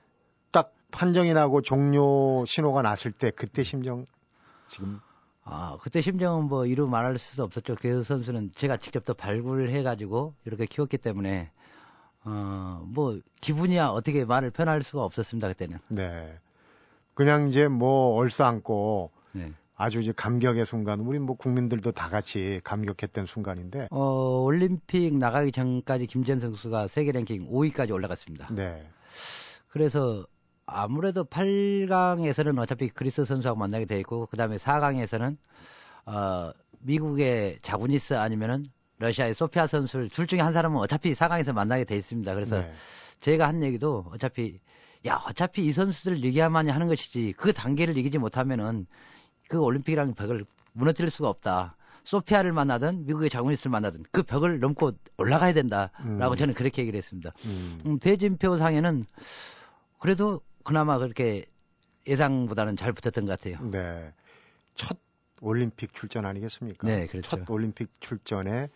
딱 0.52 0.73
판정이 0.90 1.35
나고 1.35 1.61
종료 1.61 2.45
신호가 2.47 2.83
났을 2.83 3.12
때 3.12 3.30
그때 3.30 3.62
심정 3.62 4.07
지금 4.69 5.00
아 5.42 5.76
그때 5.83 6.00
심정은 6.00 6.45
뭐 6.45 6.64
이루 6.64 6.87
말할 6.87 7.19
수 7.19 7.42
없었죠. 7.42 7.75
그 7.80 8.02
선수는 8.04 8.52
제가 8.54 8.76
직접 8.76 9.04
또 9.04 9.12
발굴을 9.14 9.71
해가지고 9.71 10.35
이렇게 10.45 10.66
키웠기 10.66 10.97
때문에 10.99 11.50
어 12.25 12.83
뭐 12.91 13.19
기분이야 13.41 13.87
어떻게 13.89 14.25
말을 14.25 14.50
표현할 14.50 14.83
수가 14.83 15.05
없었습니다 15.05 15.49
그때는. 15.49 15.79
네. 15.89 16.39
그냥 17.15 17.49
이제 17.49 17.69
뭐 17.69 18.17
얼싸안고 18.17 19.11
네. 19.33 19.53
아주 19.77 20.00
이제 20.00 20.12
감격의 20.12 20.67
순간, 20.67 21.00
우리 21.00 21.19
뭐 21.19 21.37
국민들도 21.37 21.93
다 21.93 22.09
같이 22.09 22.61
감격했던 22.65 23.25
순간인데. 23.25 23.89
어, 23.91 24.43
올림픽 24.45 25.17
나가기 25.17 25.53
전까지 25.53 26.07
김지현 26.07 26.39
선수가 26.39 26.89
세계 26.89 27.12
랭킹 27.12 27.50
5위까지 27.50 27.91
올라갔습니다. 27.91 28.49
네. 28.55 28.87
그래서 29.69 30.27
아무래도 30.67 31.25
8강에서는 31.25 32.59
어차피 32.59 32.91
그리스 32.91 33.25
선수하고 33.25 33.59
만나게 33.59 33.87
돼 33.87 33.99
있고, 34.00 34.27
그 34.27 34.37
다음에 34.37 34.59
4강에서는, 34.59 35.39
어, 36.05 36.53
미국의 36.81 37.61
자구니스 37.62 38.15
아니면은 38.15 38.67
러시아의 39.00 39.35
소피아 39.35 39.66
선수를 39.66 40.09
둘 40.11 40.26
중에 40.26 40.40
한 40.40 40.52
사람은 40.52 40.78
어차피 40.78 41.12
4강에서 41.12 41.52
만나게 41.52 41.85
돼 41.85 41.97
있습니다. 41.97 42.35
그래서 42.35 42.61
네. 42.61 42.73
제가 43.21 43.49
한 43.49 43.62
얘기도 43.62 44.07
어차피 44.12 44.61
야 45.07 45.23
어차피 45.26 45.64
이 45.66 45.73
선수들을 45.73 46.23
이겨야만이 46.25 46.71
하는 46.71 46.87
것이지 46.87 47.35
그 47.37 47.52
단계를 47.52 47.97
이기지 47.97 48.19
못하면은 48.19 48.87
그 49.49 49.59
올림픽이라는 49.59 50.14
벽을 50.14 50.45
무너뜨릴 50.73 51.11
수가 51.11 51.28
없다. 51.28 51.76
소피아를 52.04 52.52
만나든 52.52 53.07
미국의 53.07 53.30
장군이스를 53.30 53.71
만나든 53.71 54.04
그 54.11 54.23
벽을 54.23 54.61
넘고 54.61 54.92
올라가야 55.16 55.52
된다라고 55.54 56.33
음. 56.33 56.37
저는 56.37 56.54
그렇게 56.54 56.83
얘기를 56.83 56.99
했습니다. 56.99 57.33
음. 57.47 57.80
음, 57.87 57.99
대진표 57.99 58.59
상에는 58.59 59.04
그래도 59.99 60.40
그나마 60.62 60.99
그렇게 60.99 61.47
예상보다는 62.07 62.76
잘 62.76 62.92
붙었던 62.92 63.26
것 63.26 63.38
같아요. 63.38 63.62
네. 63.71 64.12
첫 64.75 64.99
올림픽 65.40 65.95
출전 65.95 66.26
아니겠습니까? 66.26 66.87
네, 66.87 67.07
그렇죠. 67.07 67.30
첫 67.30 67.50
올림픽 67.50 67.90
출전에 68.00 68.69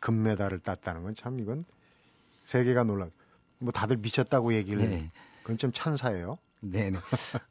금메달을 0.00 0.60
땄다는 0.60 1.02
건 1.02 1.14
참 1.14 1.38
이건 1.40 1.64
세계가 2.46 2.84
놀라. 2.84 3.08
뭐 3.58 3.72
다들 3.72 3.96
미쳤다고 3.98 4.54
얘기를. 4.54 4.88
네. 4.88 5.10
그건 5.42 5.58
좀 5.58 5.72
찬사예요. 5.72 6.38
네네. 6.60 6.98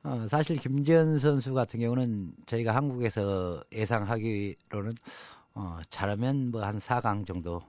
어, 0.03 0.27
사실 0.29 0.57
김지현 0.57 1.19
선수 1.19 1.53
같은 1.53 1.79
경우는 1.79 2.33
저희가 2.47 2.75
한국에서 2.75 3.63
예상하기로는 3.71 4.93
어, 5.55 5.79
잘하면 5.89 6.51
뭐 6.51 6.61
한 6.63 6.79
4강 6.79 7.25
정도, 7.25 7.61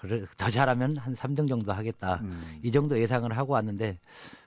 그래, 0.00 0.24
더 0.36 0.50
잘하면 0.50 0.96
한 0.96 1.14
3등 1.14 1.48
정도 1.48 1.72
하겠다. 1.72 2.20
음. 2.22 2.60
이 2.62 2.70
정도 2.70 2.98
예상을 3.00 3.30
하고 3.36 3.54
왔는데 3.54 3.98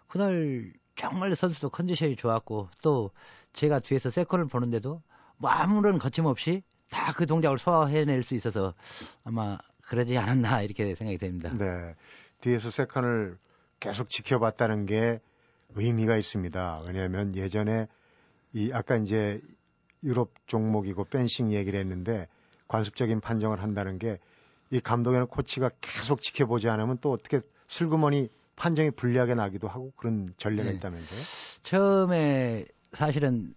그날 0.08 0.72
정말 0.96 1.36
선수도 1.36 1.70
컨디션이 1.70 2.15
좋았고 2.15 2.70
또 2.82 3.12
제가 3.53 3.79
뒤에서 3.79 4.10
세컨을 4.10 4.46
보는데도 4.48 5.01
뭐 5.38 5.50
아무런 5.50 5.98
거침없이 5.98 6.63
다 6.93 7.13
그 7.13 7.25
동작을 7.25 7.57
소화해낼 7.57 8.23
수 8.23 8.35
있어서 8.35 8.73
아마 9.25 9.57
그러지 9.81 10.17
않았나 10.17 10.62
이렇게 10.62 10.95
생각이 10.95 11.17
됩니다. 11.17 11.51
네. 11.57 11.95
뒤에서 12.41 12.71
세컨을 12.71 13.38
계속 13.79 14.09
지켜봤다는 14.09 14.85
게 14.85 15.19
의미가 15.75 16.17
있습니다. 16.17 16.83
왜냐하면 16.88 17.35
예전에 17.35 17.88
이 18.53 18.71
아까 18.71 18.95
이제 18.95 19.41
유럽 20.03 20.31
종목이고 20.47 21.05
펜싱 21.05 21.51
얘기를 21.51 21.79
했는데 21.79 22.27
관습적인 22.67 23.19
판정을 23.21 23.62
한다는 23.62 24.00
게 24.00 24.19
이 24.73 24.79
감독이나 24.79 25.25
코치가 25.25 25.69
계속 25.81 26.19
지켜보지 26.21 26.67
않으면 26.67 26.97
또 27.00 27.12
어떻게 27.12 27.41
슬그머니 27.67 28.29
판정이 28.55 28.89
불리하게 28.89 29.35
나기도 29.35 29.67
하고 29.67 29.91
그런 29.95 30.33
전례가 30.38 30.71
네. 30.71 30.77
있다면서요? 30.77 31.19
처음에 31.62 32.65
사실은 32.91 33.53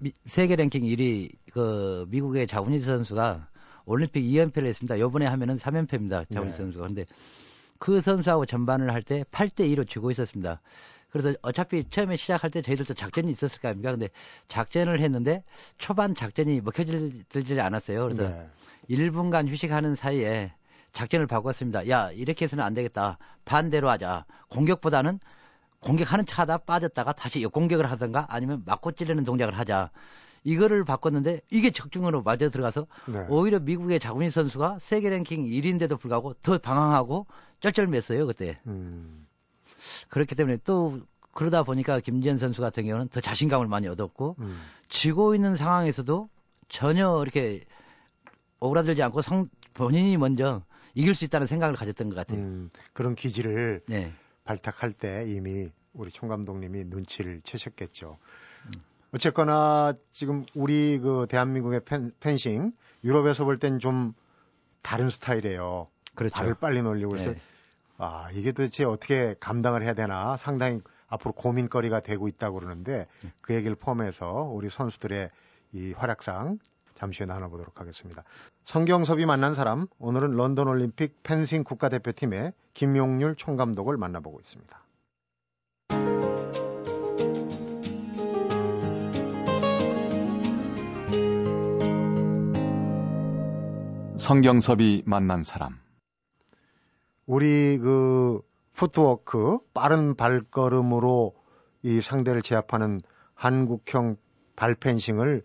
미, 0.00 0.12
세계 0.26 0.56
랭킹 0.56 0.82
1위 0.82 1.30
그 1.52 2.06
미국의 2.08 2.46
자훈이 2.46 2.80
선수가 2.80 3.48
올림픽 3.84 4.22
2연패를 4.22 4.66
했습니다. 4.66 4.98
요번에 4.98 5.26
하면은 5.26 5.56
3연패입니다. 5.56 6.30
자훈이 6.32 6.50
네. 6.52 6.56
선수가. 6.56 6.86
근데 6.86 7.04
그 7.78 8.00
선수하고 8.00 8.46
전반을 8.46 8.92
할 8.92 9.02
때 9.02 9.24
8대 9.30 9.60
2로 9.74 9.88
지고 9.88 10.10
있었습니다. 10.10 10.60
그래서 11.10 11.32
어차피 11.42 11.84
처음에 11.88 12.16
시작할 12.16 12.50
때 12.50 12.60
저희들도 12.60 12.92
작전이 12.94 13.32
있었을 13.32 13.60
거 13.60 13.68
아닙니까? 13.68 13.92
근데 13.92 14.08
작전을 14.48 15.00
했는데 15.00 15.42
초반 15.78 16.14
작전이 16.14 16.60
먹혀들지 16.60 17.58
않았어요. 17.60 18.02
그래서 18.04 18.28
네. 18.28 18.48
1분간 18.90 19.48
휴식하는 19.48 19.94
사이에 19.96 20.52
작전을 20.92 21.26
바꿨습니다. 21.26 21.88
야, 21.88 22.10
이렇게 22.10 22.44
해서는 22.44 22.62
안 22.64 22.74
되겠다. 22.74 23.18
반대로 23.44 23.88
하자. 23.88 24.26
공격보다는 24.50 25.20
공격하는 25.80 26.26
차다 26.26 26.58
빠졌다가 26.58 27.12
다시 27.12 27.44
공격을 27.44 27.90
하든가 27.90 28.26
아니면 28.28 28.62
맞고 28.66 28.92
찌르는 28.92 29.24
동작을 29.24 29.56
하자. 29.56 29.90
이거를 30.44 30.84
바꿨는데 30.84 31.40
이게 31.50 31.70
적중으로 31.70 32.22
맞아 32.22 32.48
들어가서 32.48 32.86
네. 33.06 33.26
오히려 33.28 33.58
미국의 33.58 34.00
자군인 34.00 34.30
선수가 34.30 34.78
세계 34.80 35.10
랭킹 35.10 35.44
1위인데도 35.44 35.98
불구하고 35.98 36.34
더 36.34 36.58
방황하고 36.58 37.26
쩔쩔맸어요 37.60 38.26
그때. 38.26 38.58
음. 38.66 39.26
그렇기 40.08 40.34
때문에 40.34 40.58
또 40.64 41.00
그러다 41.32 41.62
보니까 41.62 42.00
김지현 42.00 42.38
선수 42.38 42.60
같은 42.60 42.84
경우는 42.84 43.08
더 43.08 43.20
자신감을 43.20 43.66
많이 43.66 43.88
얻었고 43.88 44.36
음. 44.38 44.60
지고 44.88 45.34
있는 45.34 45.54
상황에서도 45.54 46.28
전혀 46.68 47.20
이렇게 47.22 47.64
오그라들지 48.60 49.02
않고 49.02 49.22
성, 49.22 49.46
본인이 49.74 50.16
먼저 50.16 50.62
이길 50.94 51.14
수 51.14 51.24
있다는 51.24 51.46
생각을 51.46 51.76
가졌던 51.76 52.08
것 52.08 52.16
같아요. 52.16 52.40
음, 52.40 52.70
그런 52.92 53.14
기질을 53.14 53.82
네. 53.86 54.12
발탁할 54.48 54.92
때 54.92 55.24
이미 55.28 55.70
우리 55.92 56.10
총 56.10 56.28
감독님이 56.30 56.84
눈치를 56.84 57.42
채셨겠죠. 57.42 58.16
음. 58.66 58.72
어쨌거나 59.12 59.92
지금 60.10 60.46
우리 60.54 60.98
그 60.98 61.26
대한민국의 61.28 61.80
펜, 61.84 62.12
펜싱 62.20 62.72
유럽에서 63.04 63.44
볼 63.44 63.58
땐 63.58 63.78
좀 63.78 64.14
다른 64.80 65.10
스타일이에요. 65.10 65.88
그렇죠. 66.14 66.34
발을 66.34 66.54
빨리 66.54 66.80
놀리고 66.82 67.10
그래서 67.10 67.32
네. 67.32 67.38
아, 67.98 68.28
이게 68.32 68.52
도대체 68.52 68.84
어떻게 68.84 69.34
감당을 69.38 69.82
해야 69.82 69.92
되나 69.92 70.36
상당히 70.38 70.80
앞으로 71.08 71.32
고민거리가 71.32 72.00
되고 72.00 72.26
있다고 72.28 72.58
그러는데 72.60 73.06
네. 73.22 73.32
그 73.42 73.54
얘기를 73.54 73.76
포함해서 73.76 74.50
우리 74.50 74.70
선수들의 74.70 75.30
이 75.72 75.92
활약상 75.92 76.58
잠시 76.94 77.22
후에 77.22 77.26
나눠보도록 77.26 77.80
하겠습니다. 77.80 78.24
성경섭이 78.64 79.26
만난 79.26 79.54
사람, 79.54 79.86
오늘은 79.98 80.32
런던 80.32 80.68
올림픽 80.68 81.22
펜싱 81.22 81.64
국가대표팀의 81.64 82.52
김용률 82.78 83.34
총감독을 83.34 83.96
만나보고 83.96 84.38
있습니다. 84.38 84.80
성경섭이 94.16 95.02
만난 95.06 95.42
사람. 95.42 95.80
우리 97.26 97.78
그 97.78 98.42
푸트워크 98.74 99.58
빠른 99.74 100.14
발걸음으로 100.14 101.34
이 101.82 102.00
상대를 102.00 102.42
제압하는 102.42 103.00
한국형 103.34 104.14
발펜싱을 104.54 105.44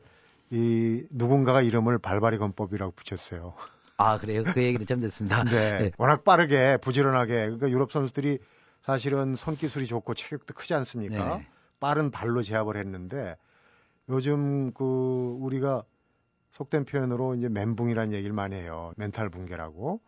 이 0.52 1.04
누군가가 1.10 1.64
이름을 1.64 1.98
발발이 1.98 2.38
건법이라고 2.38 2.92
붙였어요. 2.92 3.56
아 4.04 4.18
그래요? 4.18 4.44
그 4.44 4.62
얘기는 4.62 4.86
좀 4.86 5.00
됐습니다. 5.00 5.44
네. 5.44 5.52
네. 5.90 5.92
워낙 5.98 6.24
빠르게 6.24 6.78
부지런하게 6.78 7.34
그러니까 7.34 7.70
유럽 7.70 7.92
선수들이 7.92 8.40
사실은 8.82 9.36
손기술이 9.36 9.88
좋고 9.88 10.14
체격도 10.14 10.54
크지 10.54 10.74
않습니까? 10.74 11.38
네. 11.38 11.48
빠른 11.80 12.12
발로 12.12 12.42
제압을 12.42 12.78
했는데 12.78 13.36
요즘 14.10 14.74
그 14.74 15.38
우리가 15.40 15.84
속된 16.52 16.86
표현으로 16.86 17.36
이제 17.36 17.50
멘붕이라는 17.50 18.14
얘기를 18.14 18.34
많이 18.34 18.56
해요. 18.56 18.94
멘탈 18.98 19.30
붕괴라고. 19.30 20.02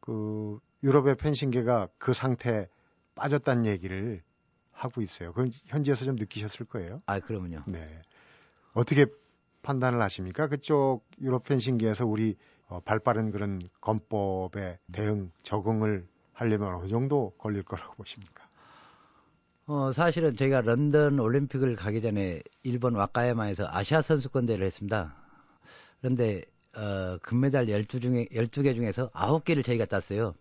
그 0.00 0.58
유럽의 0.82 1.16
펜싱계가 1.16 1.88
그 1.98 2.12
상태에 2.12 2.68
빠졌다는 3.14 3.66
얘기를 3.66 4.22
하고 4.72 5.00
있어요. 5.00 5.32
그건 5.32 5.50
현지에서 5.66 6.04
좀 6.04 6.16
느끼셨을 6.16 6.66
거예요. 6.66 7.02
아, 7.06 7.20
그러면요. 7.20 7.62
네. 7.66 8.00
어떻게 8.74 9.06
판단을 9.62 10.02
하십니까? 10.02 10.48
그쪽 10.48 11.04
유럽 11.20 11.44
펜싱계에서 11.44 12.04
우리 12.06 12.36
어, 12.72 12.80
발빠른 12.80 13.30
그런 13.30 13.60
검법에 13.82 14.78
대응, 14.92 15.30
적응을 15.42 16.06
하려면 16.32 16.74
어느 16.74 16.88
정도 16.88 17.34
걸릴 17.36 17.62
거라고 17.62 17.94
보십니까? 17.96 18.48
어, 19.66 19.92
사실은 19.92 20.36
저희가 20.36 20.62
런던 20.62 21.20
올림픽을 21.20 21.76
가기 21.76 22.00
전에 22.00 22.42
일본 22.62 22.94
와카야마에서 22.94 23.68
아시아 23.70 24.00
선수권 24.00 24.46
대회를 24.46 24.66
했습니다. 24.66 25.14
그런데 26.00 26.42
어, 26.74 27.18
금메달 27.20 27.68
12 27.68 28.00
중에 28.00 28.26
12개 28.32 28.74
중에서 28.74 29.10
9개를 29.10 29.62
저희가 29.62 29.84
땄어요. 29.84 30.34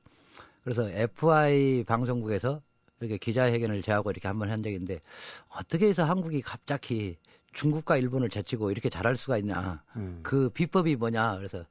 그래서 0.64 0.90
FI 0.90 1.84
방송국에서 1.86 2.62
이렇게 3.02 3.18
기자회견을 3.18 3.82
제하고 3.82 4.12
이렇게 4.12 4.30
한번 4.30 4.50
한 4.50 4.64
있는데 4.64 5.02
어떻게 5.50 5.88
해서 5.88 6.06
한국이 6.06 6.42
갑자기 6.42 7.18
중국과 7.54 7.98
일본을 7.98 8.30
제치고 8.30 8.72
이렇게 8.72 8.90
잘할 8.90 9.18
수가 9.18 9.38
있냐. 9.38 9.82
음. 9.96 10.20
그 10.24 10.50
비법이 10.50 10.96
뭐냐. 10.96 11.38
그래서 11.38 11.66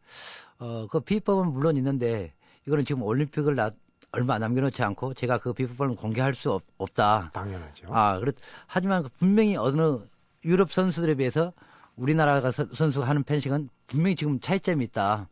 어, 0.59 0.87
그 0.91 1.01
비법은 1.01 1.53
물론 1.53 1.77
있는데 1.77 2.33
이거는 2.67 2.85
지금 2.85 3.03
올림픽을 3.03 3.55
나, 3.55 3.71
얼마 4.13 4.39
남겨놓지 4.39 4.83
않고 4.83 5.15
제가 5.15 5.39
그 5.39 5.53
비법을 5.53 5.97
공개할 5.97 6.35
수 6.35 6.53
없, 6.53 6.63
없다. 6.79 7.31
당연하죠. 7.33 7.89
아, 7.91 8.19
그렇, 8.19 8.33
하지만 8.67 9.09
분명히 9.19 9.57
어느 9.57 9.99
유럽 10.45 10.73
선수들에 10.73 11.15
비해서 11.15 11.53
우리나라가 11.97 12.51
서, 12.51 12.67
선수가 12.73 13.07
하는 13.07 13.23
펜싱은 13.23 13.69
분명히 13.87 14.17
지금 14.17 14.41
차이점이 14.41 14.85
있다. 14.87 15.29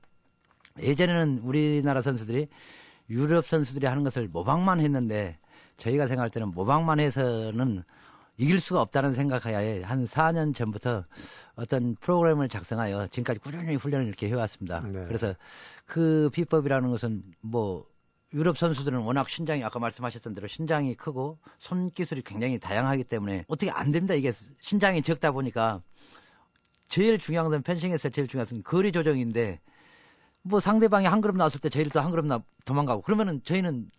예전에는 0.80 1.40
우리나라 1.42 2.02
선수들이 2.02 2.46
유럽 3.10 3.46
선수들이 3.46 3.86
하는 3.86 4.04
것을 4.04 4.28
모방만 4.28 4.80
했는데 4.80 5.38
저희가 5.78 6.06
생각할 6.06 6.30
때는 6.30 6.48
모방만 6.48 7.00
해서는 7.00 7.82
이길 8.38 8.60
수가 8.60 8.80
없다는 8.80 9.14
생각하에 9.14 9.82
한 9.82 10.04
4년 10.04 10.54
전부터 10.54 11.04
어떤 11.56 11.96
프로그램을 11.96 12.48
작성하여 12.48 13.08
지금까지 13.08 13.40
꾸준히 13.40 13.74
훈련을 13.74 14.06
이렇게 14.06 14.28
해왔습니다. 14.28 14.80
네. 14.80 15.04
그래서 15.06 15.34
그 15.84 16.30
비법이라는 16.32 16.88
것은 16.90 17.24
뭐 17.40 17.84
유럽 18.32 18.56
선수들은 18.56 19.00
워낙 19.00 19.28
신장이 19.28 19.64
아까 19.64 19.80
말씀하셨던 19.80 20.34
대로 20.34 20.46
신장이 20.46 20.94
크고 20.94 21.38
손기술이 21.58 22.22
굉장히 22.22 22.60
다양하기 22.60 23.04
때문에 23.04 23.44
어떻게 23.48 23.70
안 23.72 23.90
됩니다. 23.90 24.14
이게 24.14 24.32
신장이 24.60 25.02
적다 25.02 25.32
보니까 25.32 25.82
제일 26.88 27.18
중요한 27.18 27.50
건 27.50 27.62
펜싱에서 27.62 28.10
제일 28.10 28.28
중요한 28.28 28.46
건 28.48 28.62
거리 28.62 28.92
조정인데 28.92 29.60
뭐 30.42 30.60
상대방이 30.60 31.06
한 31.06 31.20
그룹 31.20 31.36
나왔을 31.36 31.60
때 31.60 31.68
저희들도 31.70 32.00
한 32.00 32.10
그룹 32.12 32.26
나 32.26 32.42
도망가고 32.64 33.02
그러면은 33.02 33.40
저희는 33.44 33.90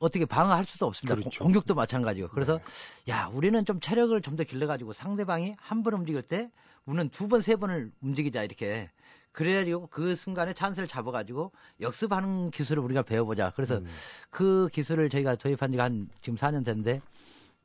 어떻게 0.00 0.24
방어할 0.24 0.64
수도 0.64 0.86
없습니다. 0.86 1.14
그렇죠. 1.14 1.44
공격도 1.44 1.74
마찬가지고. 1.74 2.28
그래서 2.28 2.58
네. 3.06 3.12
야 3.12 3.30
우리는 3.32 3.64
좀 3.64 3.80
체력을 3.80 4.20
좀 4.22 4.36
더 4.36 4.44
길러가지고 4.44 4.92
상대방이 4.94 5.54
한 5.58 5.82
번 5.82 5.94
움직일 5.94 6.22
때 6.22 6.50
우리는 6.86 7.08
두 7.10 7.28
번, 7.28 7.42
세 7.42 7.56
번을 7.56 7.92
움직이자 8.00 8.42
이렇게 8.42 8.90
그래가지고 9.32 9.88
그 9.88 10.16
순간에 10.16 10.52
찬스를 10.54 10.88
잡아가지고 10.88 11.52
역습하는 11.80 12.50
기술을 12.50 12.82
우리가 12.82 13.02
배워보자. 13.02 13.52
그래서 13.54 13.76
음. 13.78 13.86
그 14.30 14.68
기술을 14.72 15.10
저희가 15.10 15.36
도입한 15.36 15.70
지가 15.72 15.84
한 15.84 16.08
지금 16.22 16.36
4년 16.36 16.64
됐는데 16.64 17.00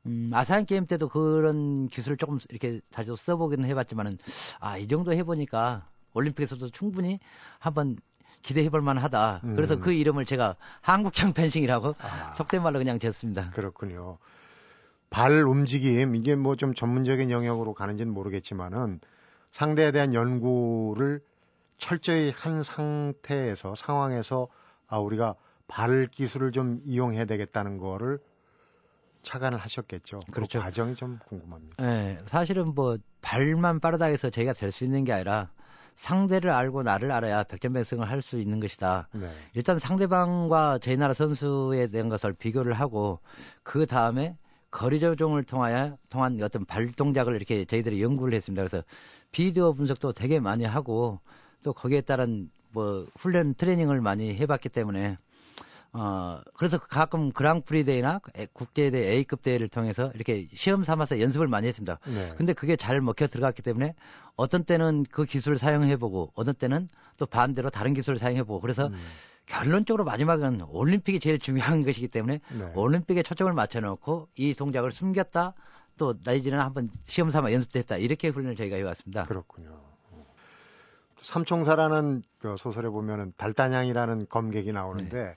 음, 0.06 0.30
아시안 0.32 0.66
게임 0.66 0.86
때도 0.86 1.08
그런 1.08 1.88
기술을 1.88 2.16
조금 2.18 2.38
이렇게 2.50 2.80
자주 2.90 3.16
써보기는 3.16 3.66
해봤지만은 3.68 4.18
아 4.60 4.78
이 4.78 4.86
정도 4.86 5.12
해보니까 5.12 5.88
올림픽에서도 6.12 6.70
충분히 6.70 7.18
한번 7.58 7.96
기대해볼 8.42 8.80
만하다. 8.80 9.40
음. 9.44 9.54
그래서 9.56 9.78
그 9.78 9.92
이름을 9.92 10.24
제가 10.24 10.56
한국형 10.80 11.32
펜싱이라고 11.32 11.94
아. 11.98 12.34
속된 12.34 12.62
말로 12.62 12.78
그냥 12.78 12.98
지었습니다. 12.98 13.50
그렇군요. 13.50 14.18
발 15.10 15.44
움직임 15.44 16.14
이게 16.14 16.34
뭐 16.34 16.56
좀 16.56 16.74
전문적인 16.74 17.30
영역으로 17.30 17.74
가는지는 17.74 18.12
모르겠지만은 18.12 19.00
상대에 19.52 19.90
대한 19.92 20.14
연구를 20.14 21.20
철저히 21.78 22.32
한 22.36 22.62
상태에서 22.62 23.74
상황에서 23.74 24.48
아 24.88 24.98
우리가 24.98 25.34
발 25.68 26.06
기술을 26.10 26.52
좀 26.52 26.80
이용해야 26.84 27.24
되겠다는 27.24 27.78
거를 27.78 28.18
착안을 29.22 29.58
하셨겠죠. 29.58 30.20
그 30.26 30.32
그렇죠. 30.32 30.58
그 30.60 30.64
과정이 30.64 30.94
좀 30.94 31.18
궁금합니다. 31.28 31.82
네, 31.82 32.18
사실은 32.26 32.74
뭐 32.74 32.96
발만 33.22 33.80
빠르다 33.80 34.04
해서 34.06 34.30
저희가 34.30 34.52
될 34.52 34.70
수 34.70 34.84
있는 34.84 35.04
게 35.04 35.12
아니라 35.12 35.50
상대를 35.96 36.50
알고 36.50 36.82
나를 36.82 37.10
알아야 37.10 37.42
백전백승을 37.44 38.08
할 38.08 38.22
수 38.22 38.38
있는 38.38 38.60
것이다. 38.60 39.08
네. 39.12 39.30
일단 39.54 39.78
상대방과 39.78 40.78
저희 40.82 40.96
나라 40.96 41.14
선수에 41.14 41.88
대한 41.88 42.08
것을 42.08 42.32
비교를 42.32 42.72
하고 42.74 43.20
그 43.62 43.86
다음에 43.86 44.36
거리 44.70 45.00
조종을 45.00 45.44
통하여 45.44 45.96
통한 46.08 46.38
어떤 46.42 46.64
발 46.64 46.90
동작을 46.90 47.34
이렇게 47.36 47.64
저희들이 47.64 48.02
연구를 48.02 48.34
했습니다. 48.34 48.62
그래서 48.62 48.84
비디오 49.32 49.72
분석도 49.74 50.12
되게 50.12 50.40
많이 50.40 50.64
하고 50.64 51.20
또 51.62 51.72
거기에 51.72 52.00
따른 52.00 52.50
뭐 52.72 53.06
훈련 53.16 53.54
트레이닝을 53.54 54.00
많이 54.00 54.34
해봤기 54.36 54.68
때문에 54.68 55.18
어 55.98 56.40
그래서 56.54 56.78
가끔 56.78 57.32
그랑프리 57.32 57.84
대회나 57.84 58.20
국제대 58.52 58.98
A급 59.12 59.42
대회를 59.42 59.68
통해서 59.68 60.10
이렇게 60.14 60.46
시험 60.54 60.84
삼아서 60.84 61.20
연습을 61.20 61.48
많이 61.48 61.66
했습니다. 61.68 61.98
네. 62.06 62.34
근데 62.36 62.52
그게 62.52 62.76
잘 62.76 63.00
먹혀 63.00 63.26
들어갔기 63.26 63.62
때문에 63.62 63.94
어떤 64.36 64.64
때는 64.64 65.06
그 65.10 65.24
기술을 65.24 65.56
사용해보고 65.56 66.32
어떤 66.34 66.54
때는 66.54 66.88
또 67.16 67.24
반대로 67.24 67.70
다른 67.70 67.94
기술을 67.94 68.18
사용해보고 68.18 68.60
그래서 68.60 68.88
음. 68.88 68.96
결론적으로 69.46 70.04
마지막은 70.04 70.62
올림픽이 70.68 71.18
제일 71.18 71.38
중요한 71.38 71.82
것이기 71.82 72.08
때문에 72.08 72.40
네. 72.52 72.72
올림픽에 72.74 73.22
초점을 73.22 73.50
맞춰놓고 73.52 74.28
이 74.36 74.52
동작을 74.54 74.92
숨겼다 74.92 75.54
또 75.96 76.14
내지는 76.26 76.60
한번 76.60 76.90
시험 77.06 77.30
삼아 77.30 77.52
연습도 77.52 77.78
했다 77.78 77.96
이렇게 77.96 78.28
훈련을 78.28 78.56
저희가 78.56 78.76
해왔습니다. 78.76 79.24
그렇군요. 79.24 79.80
삼총사라는 81.18 82.22
그 82.38 82.56
소설에 82.58 82.90
보면은 82.90 83.32
달단양이라는 83.38 84.26
검객이 84.28 84.72
나오는데 84.72 85.22
네. 85.22 85.36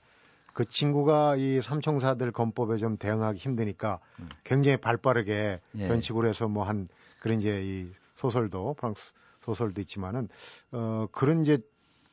그 0.60 0.66
친구가 0.66 1.36
이 1.36 1.62
삼총사들 1.62 2.32
검법에 2.32 2.76
좀 2.76 2.98
대응하기 2.98 3.38
힘드니까 3.38 3.98
음. 4.18 4.28
굉장히 4.44 4.76
발빠르게 4.76 5.58
네. 5.72 5.88
연식으로 5.88 6.28
해서 6.28 6.48
뭐 6.48 6.64
한 6.64 6.88
그런 7.18 7.38
이제 7.38 7.62
이 7.64 7.90
소설도 8.16 8.74
프랑스 8.74 9.12
소설도 9.40 9.80
있지만은 9.80 10.28
어 10.70 11.06
그런 11.12 11.40
이제 11.40 11.60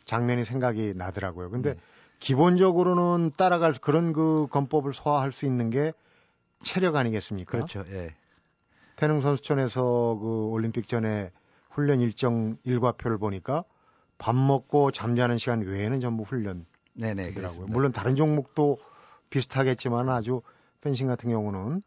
장면이 0.05 0.45
생각이 0.45 0.93
나더라고요. 0.95 1.49
근데 1.49 1.73
네. 1.73 1.79
기본적으로는 2.19 3.31
따라갈 3.35 3.73
그런 3.73 4.13
그 4.13 4.47
검법을 4.49 4.93
소화할 4.93 5.33
수 5.33 5.45
있는 5.45 5.69
게 5.69 5.91
체력 6.63 6.95
아니겠습니까? 6.95 7.51
그렇죠. 7.51 7.83
예. 7.89 8.15
태릉 8.95 9.19
선수촌에서 9.19 10.19
그 10.21 10.45
올림픽 10.51 10.87
전에 10.87 11.31
훈련 11.69 11.99
일정 11.99 12.55
일과표를 12.63 13.17
보니까 13.17 13.65
밥 14.17 14.37
먹고 14.37 14.91
잠자는 14.91 15.37
시간 15.37 15.63
외에는 15.63 15.99
전부 15.99 16.23
훈련 16.23 16.65
이더라고요. 17.29 17.67
물론 17.67 17.91
다른 17.91 18.15
종목도 18.15 18.77
비슷하겠지만 19.29 20.09
아주 20.09 20.41
펜싱 20.81 21.07
같은 21.07 21.29
경우는 21.29 21.81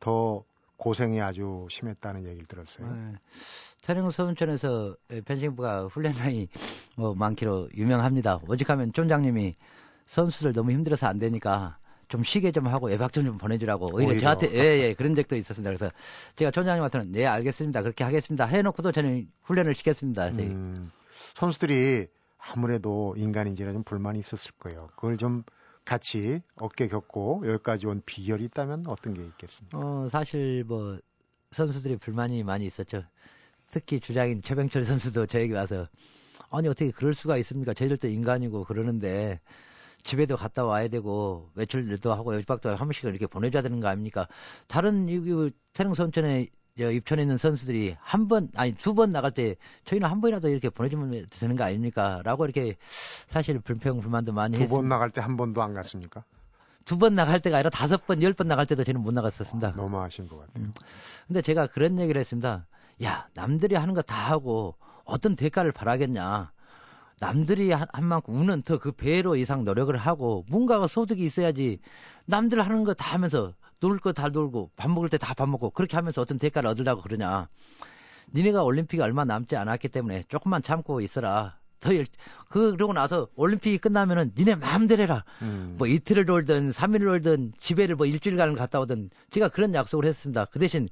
더 0.00 0.44
고생이 0.76 1.20
아주 1.20 1.66
심했다는 1.70 2.26
얘기를 2.26 2.46
들었어요. 2.46 2.86
네. 2.92 3.14
태릉 3.82 4.10
서운촌에서 4.10 4.96
펜싱부가 5.24 5.86
훈련량이 5.86 6.48
뭐 6.96 7.14
많기로 7.14 7.70
유명합니다. 7.74 8.40
오직하면 8.48 8.92
촌장님이 8.92 9.54
선수들 10.06 10.52
너무 10.52 10.72
힘들어서 10.72 11.06
안 11.06 11.18
되니까 11.18 11.78
좀 12.08 12.22
쉬게 12.22 12.52
좀 12.52 12.66
하고 12.68 12.90
예박 12.90 13.12
좀, 13.12 13.24
좀 13.24 13.38
보내주라고 13.38 13.90
오히려, 13.92 14.10
오히려. 14.10 14.20
저한테 14.20 14.52
예, 14.54 14.82
예, 14.82 14.94
그런 14.94 15.14
적도 15.14 15.36
있었습니다. 15.36 15.70
그래서 15.70 15.92
제가 16.36 16.50
촌장님한테는 16.50 17.12
네 17.12 17.26
알겠습니다. 17.26 17.82
그렇게 17.82 18.04
하겠습니다. 18.04 18.44
해놓고도 18.46 18.92
저는 18.92 19.28
훈련을 19.42 19.74
시켰습니다. 19.74 20.28
음, 20.28 20.90
선수들이 21.34 22.06
아무래도 22.52 23.14
인간인지라 23.16 23.72
좀 23.72 23.82
불만이 23.82 24.18
있었을 24.18 24.52
거예요. 24.58 24.88
그걸 24.96 25.16
좀 25.16 25.42
같이 25.84 26.40
어깨 26.56 26.88
겪고 26.88 27.44
여기까지 27.46 27.86
온 27.86 28.02
비결이 28.04 28.44
있다면 28.44 28.84
어떤 28.88 29.14
게 29.14 29.24
있겠습니까? 29.24 29.78
어, 29.78 30.08
사실 30.10 30.64
뭐 30.64 30.98
선수들이 31.52 31.96
불만이 31.96 32.42
많이 32.42 32.66
있었죠. 32.66 33.04
특히 33.66 34.00
주장인 34.00 34.42
최병철 34.42 34.84
선수도 34.84 35.26
저에게 35.26 35.54
와서 35.54 35.86
아니 36.50 36.68
어떻게 36.68 36.90
그럴 36.90 37.14
수가 37.14 37.36
있습니까? 37.38 37.74
저희들도 37.74 38.08
인간이고 38.08 38.64
그러는데 38.64 39.40
집에도 40.02 40.36
갔다 40.36 40.64
와야 40.64 40.88
되고 40.88 41.50
외출도 41.54 42.12
하고 42.12 42.30
외박도 42.30 42.70
한 42.70 42.78
번씩은 42.78 43.10
이렇게 43.10 43.26
보내줘야 43.26 43.62
되는 43.62 43.80
거 43.80 43.88
아닙니까? 43.88 44.28
다른 44.68 45.08
이 45.08 45.50
태릉 45.72 45.94
선천에 45.94 46.48
입천에 46.78 47.22
있는 47.22 47.36
선수들이 47.38 47.96
한 48.00 48.28
번 48.28 48.48
아니 48.54 48.74
두 48.74 48.94
번 48.94 49.12
나갈 49.12 49.30
때 49.30 49.56
저희는 49.84 50.08
한 50.08 50.20
번이라도 50.20 50.48
이렇게 50.48 50.68
보내주면 50.68 51.26
되는 51.30 51.56
거 51.56 51.64
아닙니까?라고 51.64 52.44
이렇게 52.44 52.76
사실 53.28 53.58
불평 53.60 54.00
불만도 54.00 54.32
많이 54.32 54.54
했습니다. 54.54 54.70
두번 54.70 54.88
나갈 54.88 55.10
때 55.10 55.20
한 55.20 55.36
번도 55.36 55.62
안 55.62 55.74
갔습니까? 55.74 56.24
두 56.84 56.98
번 56.98 57.14
나갈 57.14 57.40
때가 57.40 57.56
아니라 57.56 57.70
다섯 57.70 58.06
번, 58.06 58.22
열 58.22 58.32
번 58.34 58.46
나갈 58.46 58.66
때도 58.66 58.84
저는 58.84 59.00
못 59.00 59.12
나갔었습니다. 59.12 59.68
아, 59.68 59.72
너무 59.74 60.00
하신 60.00 60.28
것 60.28 60.38
같아요. 60.38 60.64
음. 60.64 60.72
근데 61.26 61.42
제가 61.42 61.66
그런 61.66 61.98
얘기를 61.98 62.20
했습니다. 62.20 62.66
야, 63.02 63.26
남들이 63.34 63.74
하는 63.74 63.94
거 63.94 64.02
다 64.02 64.30
하고 64.30 64.76
어떤 65.04 65.34
대가를 65.36 65.72
바라겠냐. 65.72 66.52
남들이 67.18 67.72
한, 67.72 67.86
만큼 68.02 68.36
우는 68.38 68.62
더 68.62 68.78
그 68.78 68.92
배로 68.92 69.36
이상 69.36 69.64
노력을 69.64 69.96
하고 69.96 70.44
뭔가가 70.48 70.86
소득이 70.86 71.24
있어야지 71.24 71.80
남들 72.26 72.60
하는 72.60 72.84
거 72.84 72.92
다 72.94 73.14
하면서 73.14 73.54
놀 73.80 73.98
거 74.00 74.12
다 74.12 74.28
놀고 74.28 74.70
밥 74.76 74.90
먹을 74.90 75.08
때 75.08 75.18
다 75.18 75.34
밥 75.34 75.48
먹고 75.48 75.70
그렇게 75.70 75.96
하면서 75.96 76.20
어떤 76.22 76.38
대가를 76.38 76.68
얻으려고 76.70 77.02
그러냐. 77.02 77.48
니네가 78.34 78.62
올림픽이 78.62 79.00
얼마 79.02 79.24
남지 79.24 79.56
않았기 79.56 79.88
때문에 79.88 80.24
조금만 80.28 80.62
참고 80.62 81.00
있어라. 81.00 81.56
더 81.78 81.92
일, 81.92 82.06
그, 82.48 82.72
그러고 82.72 82.92
나서 82.94 83.28
올림픽이 83.36 83.78
끝나면은 83.78 84.32
니네 84.36 84.56
마음대로 84.56 85.02
해라. 85.02 85.24
음. 85.42 85.74
뭐 85.78 85.86
이틀을 85.86 86.24
놀든 86.24 86.70
3일을 86.70 87.04
놀든 87.04 87.52
집에를 87.58 87.96
뭐 87.96 88.06
일주일간을 88.06 88.56
갔다 88.56 88.80
오든 88.80 89.10
제가 89.30 89.50
그런 89.50 89.74
약속을 89.74 90.06
했습니다. 90.06 90.46
그 90.46 90.58
대신 90.58 90.88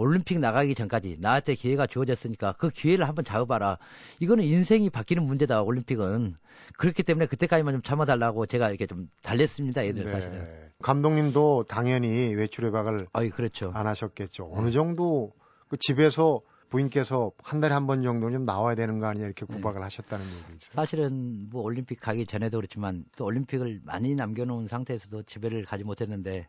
올림픽 0.00 0.38
나가기 0.38 0.74
전까지 0.74 1.18
나한테 1.20 1.54
기회가 1.54 1.86
주어졌으니까 1.86 2.54
그 2.58 2.70
기회를 2.70 3.06
한번 3.06 3.22
잡아봐라. 3.22 3.76
이거는 4.18 4.44
인생이 4.44 4.88
바뀌는 4.88 5.22
문제다. 5.22 5.60
올림픽은 5.62 6.36
그렇기 6.78 7.02
때문에 7.02 7.26
그때까지만 7.26 7.74
좀 7.74 7.82
참아달라고 7.82 8.46
제가 8.46 8.70
이렇게 8.70 8.86
좀 8.86 9.10
달랬습니다. 9.22 9.82
애들 9.82 10.06
네. 10.06 10.12
사실은. 10.12 10.70
감독님도 10.80 11.66
당연히 11.68 12.34
외출 12.34 12.72
아이, 13.12 13.28
그렇죠. 13.28 13.72
안 13.74 13.86
하셨겠죠. 13.86 14.50
어느 14.54 14.70
정도 14.70 15.32
그 15.68 15.76
집에서 15.76 16.40
부인께서 16.70 17.32
한 17.42 17.60
달에 17.60 17.74
한 17.74 17.86
번 17.86 18.02
정도는 18.02 18.38
좀 18.38 18.42
나와야 18.44 18.74
되는 18.74 19.00
거 19.00 19.06
아니냐 19.06 19.26
이렇게 19.26 19.44
네. 19.44 19.54
구박을 19.54 19.80
네. 19.80 19.84
하셨다는 19.84 20.24
얘기죠. 20.24 20.70
사실은 20.72 21.50
뭐 21.50 21.62
올림픽 21.62 22.00
가기 22.00 22.24
전에도 22.24 22.56
그렇지만 22.56 23.04
또 23.16 23.26
올림픽을 23.26 23.80
많이 23.84 24.14
남겨놓은 24.14 24.66
상태에서도 24.68 25.24
집에를 25.24 25.64
가지 25.66 25.84
못했는데 25.84 26.48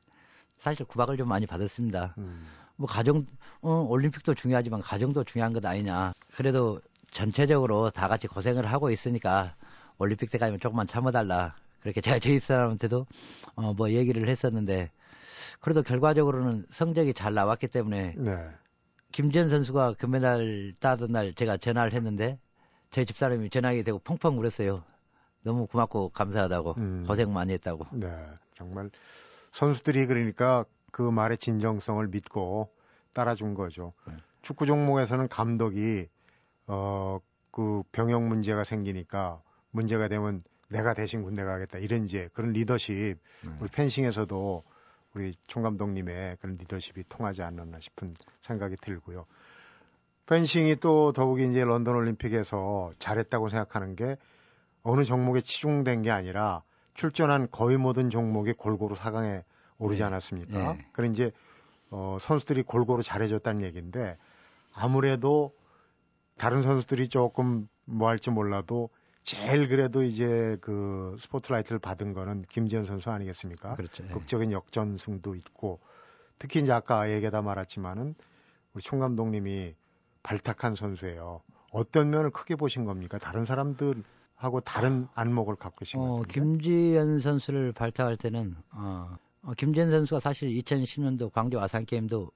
사실 0.58 0.86
구박을 0.86 1.18
좀 1.18 1.28
많이 1.28 1.46
받았습니다. 1.48 2.16
음. 2.20 2.46
뭐 2.82 2.90
가정 2.90 3.28
어, 3.62 3.86
올림픽도 3.88 4.34
중요하지만 4.34 4.82
가정도 4.82 5.24
중요한 5.24 5.54
것 5.54 5.64
아니냐. 5.64 6.14
그래도 6.36 6.82
전체적으로 7.12 7.92
다 7.92 8.08
같이 8.08 8.28
고생을 8.28 8.66
하고 8.66 8.90
있으니까 8.90 9.54
올림픽 10.00 10.32
때까지만 10.32 10.60
조금만 10.60 10.88
참아달라. 10.88 11.56
그렇게 11.82 12.02
제가 12.02 12.18
저희 12.20 12.40
사람한테도 12.40 13.06
어, 13.56 13.74
뭐 13.74 13.92
얘기를 13.92 14.28
했었는데 14.28 14.90
그래도 15.60 15.84
결과적으로는 15.84 16.66
성적이 16.72 17.14
잘 17.14 17.36
나왔기 17.36 17.68
때문에 17.68 18.16
네. 18.18 18.50
김지현 19.12 19.50
선수가 19.50 19.94
금메달 20.00 20.74
따던 20.80 21.12
날 21.12 21.34
제가 21.34 21.58
전화를 21.58 21.94
했는데 21.94 22.40
저희 22.90 23.06
집사람이 23.06 23.52
전화하게 23.52 23.84
되고 23.84 24.00
펑펑 24.00 24.40
울었어요. 24.40 24.84
너무 25.44 25.68
고맙고 25.68 26.10
감사하다고 26.10 26.76
음. 26.78 27.04
고생 27.08 27.32
많이 27.32 27.54
했다고. 27.54 27.86
네, 27.92 28.08
정말 28.56 28.90
선수들이 29.54 30.08
그러니까 30.08 30.66
그 30.92 31.02
말의 31.02 31.38
진정성을 31.38 32.06
믿고 32.08 32.70
따라준 33.14 33.54
거죠. 33.54 33.94
네. 34.08 34.14
축구 34.42 34.66
종목에서는 34.66 35.28
감독이 35.28 36.08
어 36.68 37.20
그 37.52 37.84
병역 37.92 38.24
문제가 38.24 38.64
생기니까 38.64 39.42
문제가 39.72 40.08
되면 40.08 40.44
내가 40.70 40.94
대신 40.94 41.22
군대 41.22 41.44
가겠다 41.44 41.78
이런 41.78 42.06
이제 42.06 42.30
그런 42.34 42.54
리더십 42.54 43.18
네. 43.44 43.52
우리 43.60 43.70
펜싱에서도 43.70 44.64
우리 45.14 45.36
총 45.48 45.62
감독님의 45.64 46.38
그런 46.40 46.56
리더십이 46.56 47.04
통하지 47.10 47.42
않았나 47.44 47.80
싶은 47.82 48.16
생각이 48.44 48.78
들고요. 48.82 49.26
펜싱이 50.28 50.78
또 50.78 51.12
더욱이 51.12 51.50
이제 51.50 51.66
런던 51.66 51.94
올림픽에서 51.96 52.94
잘했다고 53.00 53.50
생각하는 53.50 53.98
게 53.98 54.16
어느 54.84 55.04
종목에 55.04 55.42
치중된 55.42 56.04
게 56.04 56.12
아니라 56.12 56.64
출전한 56.94 57.50
거의 57.52 57.76
모든 57.78 58.10
종목이 58.10 58.54
골고루 58.54 58.96
4강에 58.96 59.44
오르지 59.82 60.02
네. 60.02 60.06
않았습니까? 60.06 60.74
네. 60.74 60.86
그런 60.92 61.12
이제 61.12 61.32
어, 61.90 62.18
선수들이 62.22 62.64
골고루 62.64 63.04
잘해줬다는 63.04 63.64
얘기인데 63.64 64.18
아무래도 64.74 65.54
다른 66.38 66.62
선수들이 66.62 67.10
조금 67.10 67.68
뭐 67.86 68.08
할지 68.08 68.30
몰라도 68.30 68.90
제일 69.24 69.68
그래도 69.68 70.02
이제 70.02 70.58
그 70.62 71.16
스포트라이트를 71.20 71.80
받은 71.80 72.14
거는 72.14 72.44
김지현 72.50 72.86
선수 72.86 73.12
아니겠습니까? 73.12 73.76
그렇죠. 73.76 74.04
예. 74.04 74.08
극적인 74.08 74.52
역전승도 74.52 75.36
있고 75.36 75.80
특히 76.40 76.62
이제 76.62 76.72
아까 76.72 77.12
얘기하다 77.12 77.42
말았지만은 77.42 78.16
우리 78.74 78.82
총 78.82 79.00
감독님이 79.00 79.76
발탁한 80.24 80.76
선수예요. 80.76 81.42
어떤 81.72 82.10
면을 82.10 82.32
크게 82.32 82.56
보신 82.56 82.86
겁니까? 82.86 83.18
다른 83.18 83.46
사람들하고 83.46 84.62
다른 84.64 85.08
안목을 85.14 85.56
갖고 85.56 85.80
계신 85.80 86.00
것 86.00 86.06
어, 86.06 86.22
김지현 86.24 87.20
선수를 87.20 87.74
발탁할 87.74 88.18
때는 88.18 88.56
어, 88.72 89.18
어, 89.44 89.54
김지현 89.54 89.90
선수가 89.90 90.20
사실 90.20 90.50
2010년도 90.50 91.32
광주 91.32 91.60
아산 91.60 91.86
게임도 91.86 92.32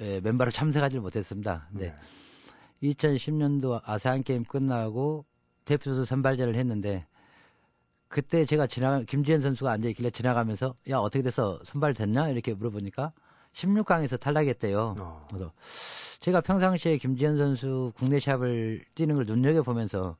예, 0.00 0.20
멤버로 0.20 0.50
참석하지 0.50 0.98
못했습니다. 0.98 1.68
네. 1.72 1.94
네. 2.80 2.90
2010년도 2.90 3.80
아세안 3.84 4.22
게임 4.22 4.44
끝나고 4.44 5.24
대표 5.64 5.84
선수 5.84 6.04
선발전을 6.04 6.56
했는데 6.56 7.06
그때 8.08 8.44
제가 8.44 8.66
지나 8.66 9.02
김지현 9.02 9.40
선수가 9.40 9.70
앉아 9.70 9.88
있길래 9.90 10.10
지나가면서 10.10 10.74
야 10.90 10.98
어떻게 10.98 11.22
돼서 11.22 11.60
선발됐냐 11.64 12.28
이렇게 12.28 12.54
물어보니까 12.54 13.12
16강에서 13.54 14.20
탈락했대요. 14.20 14.96
어. 14.98 15.26
그래서 15.28 15.52
제가 16.20 16.40
평상시에 16.40 16.98
김지현 16.98 17.36
선수 17.36 17.92
국내 17.96 18.20
시합을 18.20 18.84
뛰는 18.94 19.14
걸 19.14 19.24
눈여겨 19.26 19.62
보면서 19.62 20.16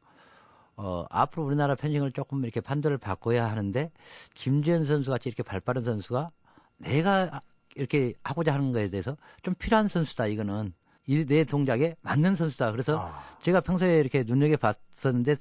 어, 0.77 1.05
앞으로 1.11 1.45
우리나라 1.45 1.75
펜싱을 1.75 2.13
조금 2.13 2.43
이렇게 2.43 2.61
판도를 2.61 2.99
바꿔야 2.99 3.51
하는데 3.51 3.91
김지현 4.35 4.85
선수 4.85 5.11
같이 5.11 5.29
이렇게 5.29 5.43
발 5.43 5.61
빠른 5.61 5.85
선수가 5.85 6.31
내가 6.79 7.41
이렇게 7.77 8.15
하고자 8.23 8.53
하는 8.53 8.73
거에 8.73 8.89
대해서 8.89 9.17
좀 9.43 9.55
필요한 9.55 9.89
선수다 9.89 10.27
이거는 10.27 10.73
이내 11.07 11.45
동작에 11.45 11.97
맞는 12.01 12.35
선수다. 12.35 12.73
그래서 12.73 12.99
아. 12.99 13.23
제가 13.43 13.61
평소에 13.61 13.99
이렇게 13.99 14.25
눈여겨 14.25 14.57
봤었는데 14.57 15.37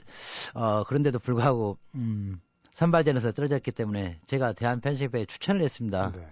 어 0.53 0.83
그런데도 0.83 1.19
불구하고 1.19 1.77
음 1.95 2.41
선발전에서 2.73 3.31
떨어졌기 3.31 3.71
때문에 3.71 4.19
제가 4.27 4.53
대한 4.53 4.81
펜싱협회에 4.81 5.25
추천을 5.25 5.61
했습니다. 5.61 6.11
네. 6.13 6.27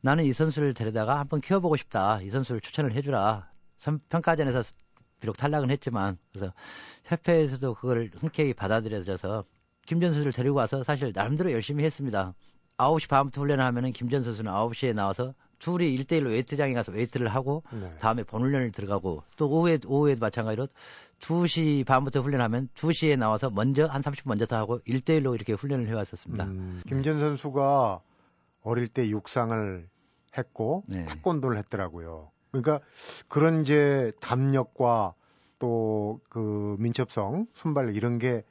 나는 0.00 0.24
이 0.24 0.32
선수를 0.32 0.72
데려다가 0.72 1.18
한번 1.18 1.40
키워보고 1.40 1.76
싶다. 1.76 2.20
이 2.22 2.30
선수를 2.30 2.60
추천을 2.60 2.94
해주라. 2.94 3.50
선, 3.76 4.00
평가전에서 4.08 4.62
비록 5.20 5.36
탈락은 5.36 5.70
했지만 5.70 6.18
그래서 6.32 6.52
협회에서도 7.04 7.74
그걸 7.74 8.10
흔쾌히 8.16 8.54
받아들여져서 8.54 9.44
김지연 9.86 10.12
선수를 10.12 10.32
데리고 10.32 10.56
와서 10.56 10.84
사실 10.84 11.12
나름대로 11.14 11.52
열심히 11.52 11.84
했습니다. 11.84 12.34
9시 12.76 13.08
반부터 13.08 13.40
훈련을 13.42 13.64
하면은 13.64 13.92
김지연 13.92 14.24
선수는 14.24 14.50
9시에 14.50 14.94
나와서 14.94 15.34
둘이 15.58 15.96
1대1로 15.98 16.28
웨이트장에 16.28 16.72
가서 16.72 16.90
웨이트를 16.92 17.28
하고 17.28 17.62
네. 17.70 17.94
다음에 17.98 18.22
본훈련을 18.24 18.72
들어가고 18.72 19.22
또 19.36 19.50
오후에 19.50 19.78
오후에도 19.86 20.20
마찬가지로 20.20 20.68
2시 21.20 21.84
반부터 21.84 22.22
훈련하면 22.22 22.68
2시에 22.74 23.18
나와서 23.18 23.50
먼저 23.50 23.86
한 23.86 24.00
30분 24.00 24.22
먼저 24.24 24.46
더 24.46 24.56
하고 24.56 24.78
1대1로 24.80 25.34
이렇게 25.34 25.52
훈련을 25.52 25.86
해 25.86 25.92
왔었습니다. 25.92 26.44
음, 26.44 26.82
김지연 26.86 27.20
선수가 27.20 28.00
어릴 28.62 28.88
때 28.88 29.08
육상을 29.08 29.88
했고 30.38 30.84
네. 30.88 31.04
태권도를 31.04 31.58
했더라고요. 31.58 32.30
그러니까 32.50 32.80
그런 33.28 33.62
이제 33.62 34.12
담력과 34.20 35.14
또 35.58 36.20
그 36.28 36.76
민첩성, 36.78 37.46
순발력 37.54 37.96
이런 37.96 38.18
게 38.18 38.42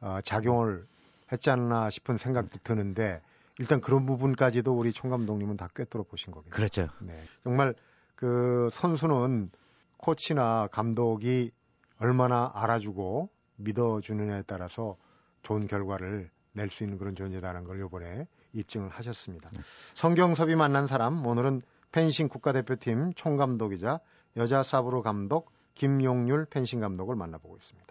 어, 0.00 0.20
작용을 0.24 0.86
했지 1.30 1.50
않나 1.50 1.90
싶은 1.90 2.16
생각도 2.16 2.58
드는데 2.62 3.20
일단 3.58 3.80
그런 3.80 4.06
부분까지도 4.06 4.72
우리 4.72 4.92
총 4.92 5.10
감독님은 5.10 5.56
다 5.56 5.68
꿰뚫어 5.74 6.04
보신 6.04 6.32
거겠네요. 6.32 6.54
그렇죠. 6.54 6.88
네. 7.00 7.22
정말 7.44 7.74
그 8.14 8.68
선수는 8.72 9.50
코치나 9.98 10.66
감독이 10.68 11.52
얼마나 11.98 12.50
알아주고 12.54 13.28
믿어주느냐에 13.56 14.44
따라서 14.46 14.96
좋은 15.42 15.66
결과를 15.66 16.30
낼 16.52 16.70
수 16.70 16.82
있는 16.82 16.98
그런 16.98 17.14
존재다는 17.14 17.64
걸 17.64 17.78
이번에 17.84 18.26
입증을 18.54 18.88
하셨습니다. 18.88 19.50
네. 19.52 19.60
성경섭이 19.94 20.56
만난 20.56 20.86
사람 20.86 21.24
오늘은 21.24 21.62
펜싱 21.92 22.28
국가대표팀 22.28 23.14
총감독이자 23.14 24.00
여자 24.36 24.62
사브로 24.62 25.02
감독 25.02 25.50
김용률 25.74 26.46
펜싱 26.46 26.80
감독을 26.80 27.16
만나보고 27.16 27.56
있습니다. 27.56 27.90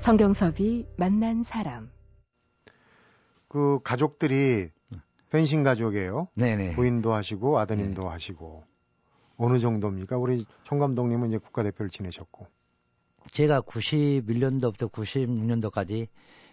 성경섭이 0.00 0.88
만난 0.96 1.42
사람. 1.42 1.90
그 3.48 3.78
가족들이 3.84 4.70
펜싱 5.30 5.62
가족이에요. 5.62 6.28
네네. 6.34 6.72
부인도 6.72 7.14
하시고 7.14 7.58
아드님도 7.60 8.02
네. 8.02 8.08
하시고 8.08 8.64
어느 9.36 9.60
정도입니까? 9.60 10.18
우리 10.18 10.44
총 10.64 10.78
감독님은 10.78 11.28
이제 11.28 11.38
국가대표를 11.38 11.90
지내셨고. 11.90 12.46
제가 13.30 13.60
91년도부터 13.62 14.90
96년도까지 14.90 16.08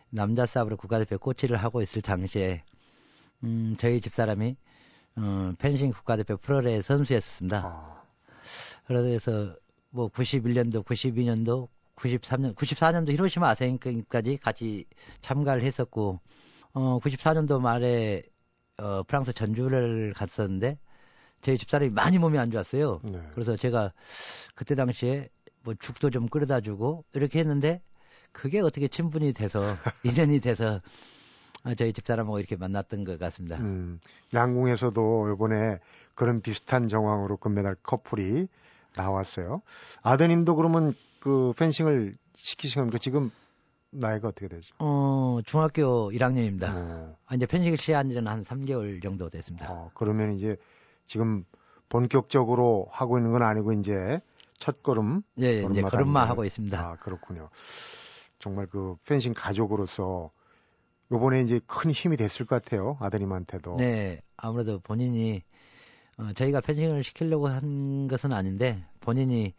남자 0.10 0.46
사브로 0.46 0.78
국가대표 0.78 1.18
코치를 1.18 1.58
하고 1.58 1.82
있을 1.82 2.02
당시에 2.02 2.64
음, 3.44 3.76
저희 3.80 4.02
집사람이 4.02 4.56
어, 5.16 5.54
펜싱 5.58 5.92
국가대표 5.92 6.38
프로레 6.38 6.82
선수였었습니다. 6.82 7.62
아. 7.66 8.04
그래서 8.88 9.56
뭐 9.90 10.08
91년도, 10.10 10.84
92년도, 10.86 11.68
93년, 11.96 12.56
94년도 12.56 13.12
히로시마 13.12 13.50
아세안게임까지 13.50 14.38
같이 14.38 14.86
참가를 15.22 15.64
했었고, 15.64 16.20
어, 16.74 17.00
94년도 17.00 17.60
말에, 17.60 18.24
어, 18.78 19.04
프랑스 19.04 19.34
전주를 19.34 20.14
갔었는데, 20.16 20.78
저희 21.42 21.58
집사람이 21.58 21.92
많이 21.92 22.18
몸이 22.18 22.38
안 22.38 22.52
좋았어요. 22.52 23.02
네. 23.04 23.22
그래서 23.34 23.56
제가 23.56 23.94
그때 24.56 24.76
당시에 24.76 25.30
뭐 25.64 25.74
죽도 25.78 26.10
좀 26.10 26.28
끓여다 26.28 26.62
주고, 26.62 27.04
이렇게 27.14 27.40
했는데, 27.40 27.82
그게 28.32 28.60
어떻게 28.60 28.88
친분이 28.88 29.34
돼서, 29.34 29.62
인연이 30.04 30.40
돼서, 30.40 30.82
어, 31.64 31.74
저희 31.76 31.94
집사람하고 31.94 32.40
이렇게 32.40 32.56
만났던 32.56 33.04
것 33.04 33.20
같습니다. 33.20 33.58
음, 33.58 34.00
양궁에서도 34.34 35.34
이번에 35.34 35.80
그런 36.16 36.42
비슷한 36.42 36.88
정황으로 36.88 37.38
금메달 37.38 37.76
커플이 37.84 38.48
나왔어요. 38.96 39.62
아드님도 40.02 40.56
그러면 40.56 40.96
그 41.20 41.54
펜싱을 41.58 42.18
시키신 42.36 42.82
겁니까? 42.82 42.98
지금 42.98 43.32
나이가 43.92 44.30
어떻게 44.30 44.48
되죠? 44.48 44.74
어, 44.80 45.40
중학교 45.46 46.12
1학년입니다. 46.12 46.74
어. 46.74 47.18
아, 47.26 47.36
이제 47.36 47.46
펜싱을 47.46 47.78
시작한 47.78 48.10
지는 48.10 48.28
한 48.28 48.44
3개월 48.44 49.02
정도 49.02 49.30
됐습니다. 49.30 49.72
어, 49.72 49.92
그러면 49.94 50.34
이제 50.34 50.56
지금 51.08 51.44
본격적으로 51.90 52.88
하고 52.92 53.18
있는 53.18 53.32
건 53.32 53.42
아니고 53.42 53.74
이제 53.74 54.22
첫 54.60 54.84
걸음. 54.84 55.22
예, 55.40 55.46
예 55.46 55.68
이제 55.72 55.82
걸음만 55.82 56.28
하고 56.28 56.46
있습니다. 56.46 56.80
아, 56.80 56.96
그렇군요. 56.98 57.50
정말 58.40 58.66
그 58.68 58.96
펜싱 59.06 59.34
가족으로서 59.34 60.32
요번에 61.12 61.42
이제 61.42 61.60
큰 61.68 61.92
힘이 61.92 62.18
됐을 62.18 62.46
것 62.46 62.62
같아요. 62.64 62.98
아드님한테도. 63.00 63.76
네. 63.78 64.22
아무래도 64.38 64.80
본인이 64.80 65.44
어, 66.18 66.34
저희가 66.34 66.62
펜싱을 66.62 67.04
시키려고 67.04 67.48
한 67.48 68.08
것은 68.08 68.34
아닌데 68.34 68.84
본인이 69.00 69.54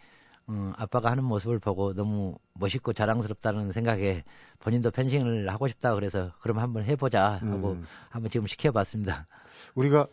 어, 0.46 0.72
아빠가 0.76 1.10
하는 1.10 1.24
모습을 1.24 1.58
보고 1.58 1.94
너무 1.94 2.36
멋있고 2.54 2.92
자랑스럽다는 2.92 3.72
생각에 3.72 4.24
본인도 4.58 4.90
펜싱을 4.90 5.48
하고 5.48 5.68
싶다 5.68 5.94
그래서 5.94 6.32
그럼 6.40 6.58
한번 6.58 6.84
해보자 6.84 7.38
하고 7.40 7.72
음. 7.72 7.84
한번 8.08 8.30
지금 8.30 8.46
시켜봤습니다. 8.46 9.26
우리가 9.74 10.06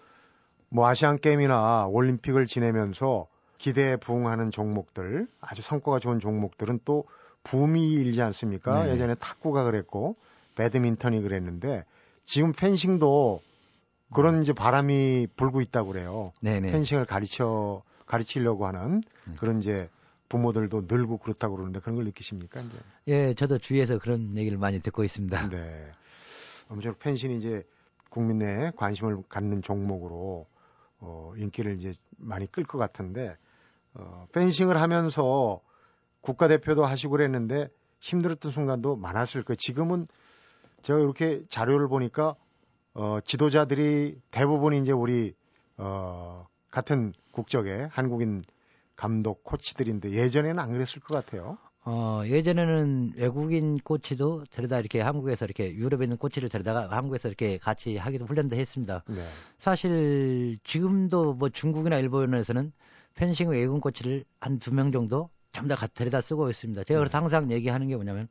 뭐 0.69 0.88
아시안 0.88 1.17
게임이나 1.17 1.88
올림픽을 1.88 2.45
지내면서 2.45 3.27
기대에 3.58 3.95
부응하는 3.97 4.51
종목들 4.51 5.27
아주 5.41 5.62
성과가 5.62 5.99
좋은 5.99 6.19
종목들은 6.19 6.82
또 6.86 7.06
붐이 7.47 7.91
일지 7.93 8.21
않습니까? 8.21 8.83
네. 8.83 8.91
예전에 8.91 9.15
탁구가 9.15 9.63
그랬고 9.63 10.15
배드민턴이 10.55 11.21
그랬는데 11.21 11.86
지금 12.25 12.51
펜싱도 12.53 13.41
그런 14.13 14.41
이제 14.41 14.53
바람이 14.53 15.27
불고 15.36 15.62
있다고 15.62 15.91
그래요. 15.91 16.33
네네. 16.41 16.71
펜싱을 16.71 17.05
가르쳐 17.05 17.83
가르치려고 18.05 18.65
하는 18.67 19.01
네. 19.25 19.36
그런 19.38 19.60
이제 19.60 19.89
부모들도 20.29 20.83
늘고 20.88 21.17
그렇다고 21.17 21.55
그러는데 21.55 21.79
그런 21.79 21.95
걸 21.95 22.05
느끼십니까 22.05 22.62
이제? 22.62 22.77
예, 23.07 23.33
저도 23.33 23.60
주위에서 23.60 23.97
그런 23.97 24.36
얘기를 24.38 24.57
많이 24.57 24.79
듣고 24.81 25.03
있습니다. 25.03 25.49
네. 25.49 25.91
아무쪼록 26.69 26.99
펜싱이 26.99 27.38
이제 27.38 27.63
국민 28.10 28.39
내에 28.39 28.71
관심을 28.75 29.23
갖는 29.29 29.62
종목으로 29.62 30.47
어, 30.99 31.33
인기를 31.38 31.77
이제 31.77 31.93
많이 32.17 32.51
끌 32.51 32.63
것 32.65 32.77
같은데 32.77 33.36
어, 33.93 34.27
펜싱을 34.33 34.81
하면서 34.81 35.62
국가대표도 36.21 36.86
하시고 36.86 37.12
그랬는데 37.12 37.69
힘들었던 37.99 38.51
순간도 38.51 38.95
많았을 38.97 39.43
거예요. 39.43 39.56
지금은 39.58 40.08
제가 40.84 40.99
이렇게 40.99 41.43
자료를 41.49 41.88
보니까 41.88 42.36
어, 42.93 43.19
지도자들이 43.23 44.19
대부분 44.32 44.73
이제 44.73 44.91
우리 44.91 45.34
어, 45.77 46.47
같은 46.71 47.13
국적의 47.32 47.88
한국인 47.91 48.43
감독 48.95 49.43
코치들인데 49.43 50.12
예전에는 50.12 50.60
안 50.60 50.71
그랬을 50.71 50.99
것 51.01 51.13
같아요. 51.13 51.58
어, 51.86 52.21
예전에는 52.25 53.13
외국인 53.15 53.77
코치도 53.77 54.45
데려다 54.51 54.80
이렇게 54.80 54.99
한국에서 54.99 55.45
이렇게 55.45 55.73
유럽에 55.73 56.03
있는 56.03 56.17
코치를 56.17 56.49
데려다가 56.49 56.89
한국에서 56.89 57.30
이렇게 57.30 57.58
같이 57.58 57.95
하기도 57.95 58.25
훈련도 58.25 58.56
했습니다. 58.58 59.03
네. 59.08 59.25
사실 59.58 60.58
지금도 60.65 61.36
뭐 61.36 61.49
중국이나 61.49 61.97
일본에서는 61.97 62.73
펜싱 63.15 63.49
외국인 63.49 63.80
코치를 63.80 64.25
한 64.41 64.60
두 64.60 64.73
명 64.73 64.91
정도 64.91 65.30
전부 65.57 65.73
다 65.73 65.87
데려다 65.87 66.21
쓰고 66.21 66.51
있습니다. 66.51 66.83
제가 66.83 66.99
그래서 66.99 67.17
네. 67.17 67.21
항상 67.21 67.51
얘기하는 67.51 67.87
게 67.87 67.95
뭐냐면 67.95 68.27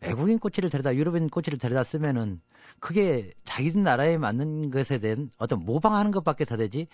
외국인 0.00 0.38
코치를 0.38 0.70
데려다 0.70 0.94
유럽인 0.94 1.28
코치를 1.28 1.58
데려다 1.58 1.82
쓰면은 1.82 2.40
그게 2.78 3.32
자기 3.44 3.76
나라에 3.76 4.18
맞는 4.18 4.70
것에 4.70 4.98
대한 4.98 5.32
어떤 5.38 5.64
모방하는 5.64 6.12
것밖에 6.12 6.44
더 6.44 6.56
되지 6.56 6.86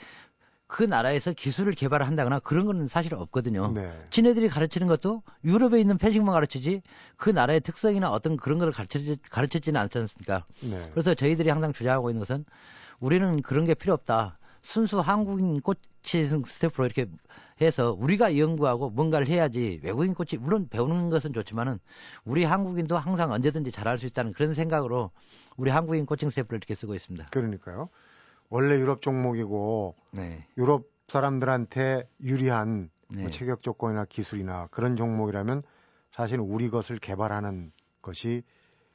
그 0.66 0.82
나라에서 0.82 1.34
기술을 1.34 1.74
개발을 1.74 2.06
한다거나 2.06 2.38
그런 2.38 2.64
거는 2.64 2.88
사실 2.88 3.14
없거든요. 3.14 3.72
네. 3.72 3.92
지네들이 4.08 4.48
가르치는 4.48 4.86
것도 4.86 5.22
유럽에 5.44 5.78
있는 5.78 5.98
펜싱만 5.98 6.32
가르치지 6.32 6.80
그 7.16 7.28
나라의 7.28 7.60
특성이나 7.60 8.10
어떤 8.10 8.38
그런 8.38 8.58
거를 8.58 8.72
가르치, 8.72 9.18
가르치지는 9.28 9.78
않지 9.78 9.98
않습니까? 9.98 10.46
네. 10.62 10.88
그래서 10.92 11.12
저희들이 11.12 11.50
항상 11.50 11.74
주장하고 11.74 12.08
있는 12.08 12.20
것은 12.20 12.46
우리는 12.98 13.42
그런 13.42 13.66
게 13.66 13.74
필요 13.74 13.92
없다. 13.92 14.38
순수 14.62 15.00
한국인 15.00 15.60
코칭 15.60 16.44
스태프로 16.46 16.86
이렇게 16.86 17.06
해서 17.60 17.92
우리가 17.92 18.36
연구하고 18.36 18.90
뭔가를 18.90 19.28
해야지 19.28 19.80
외국인 19.82 20.14
코치 20.14 20.38
물론 20.38 20.68
배우는 20.68 21.10
것은 21.10 21.32
좋지만은 21.32 21.78
우리 22.24 22.44
한국인도 22.44 22.98
항상 22.98 23.30
언제든지 23.32 23.70
잘할 23.70 23.98
수 23.98 24.06
있다는 24.06 24.32
그런 24.32 24.54
생각으로 24.54 25.10
우리 25.56 25.70
한국인 25.70 26.04
코칭 26.04 26.30
스태프를 26.30 26.58
이렇게 26.58 26.74
쓰고 26.74 26.94
있습니다. 26.94 27.28
그러니까요. 27.30 27.88
원래 28.48 28.76
유럽 28.78 29.02
종목이고 29.02 29.94
네. 30.12 30.46
유럽 30.56 30.88
사람들한테 31.08 32.08
유리한 32.22 32.90
뭐 33.08 33.16
네. 33.16 33.22
뭐 33.22 33.30
체격 33.30 33.62
조건이나 33.62 34.04
기술이나 34.04 34.68
그런 34.70 34.96
종목이라면 34.96 35.62
사실 36.12 36.40
우리 36.40 36.70
것을 36.70 36.98
개발하는 36.98 37.72
것이 38.02 38.42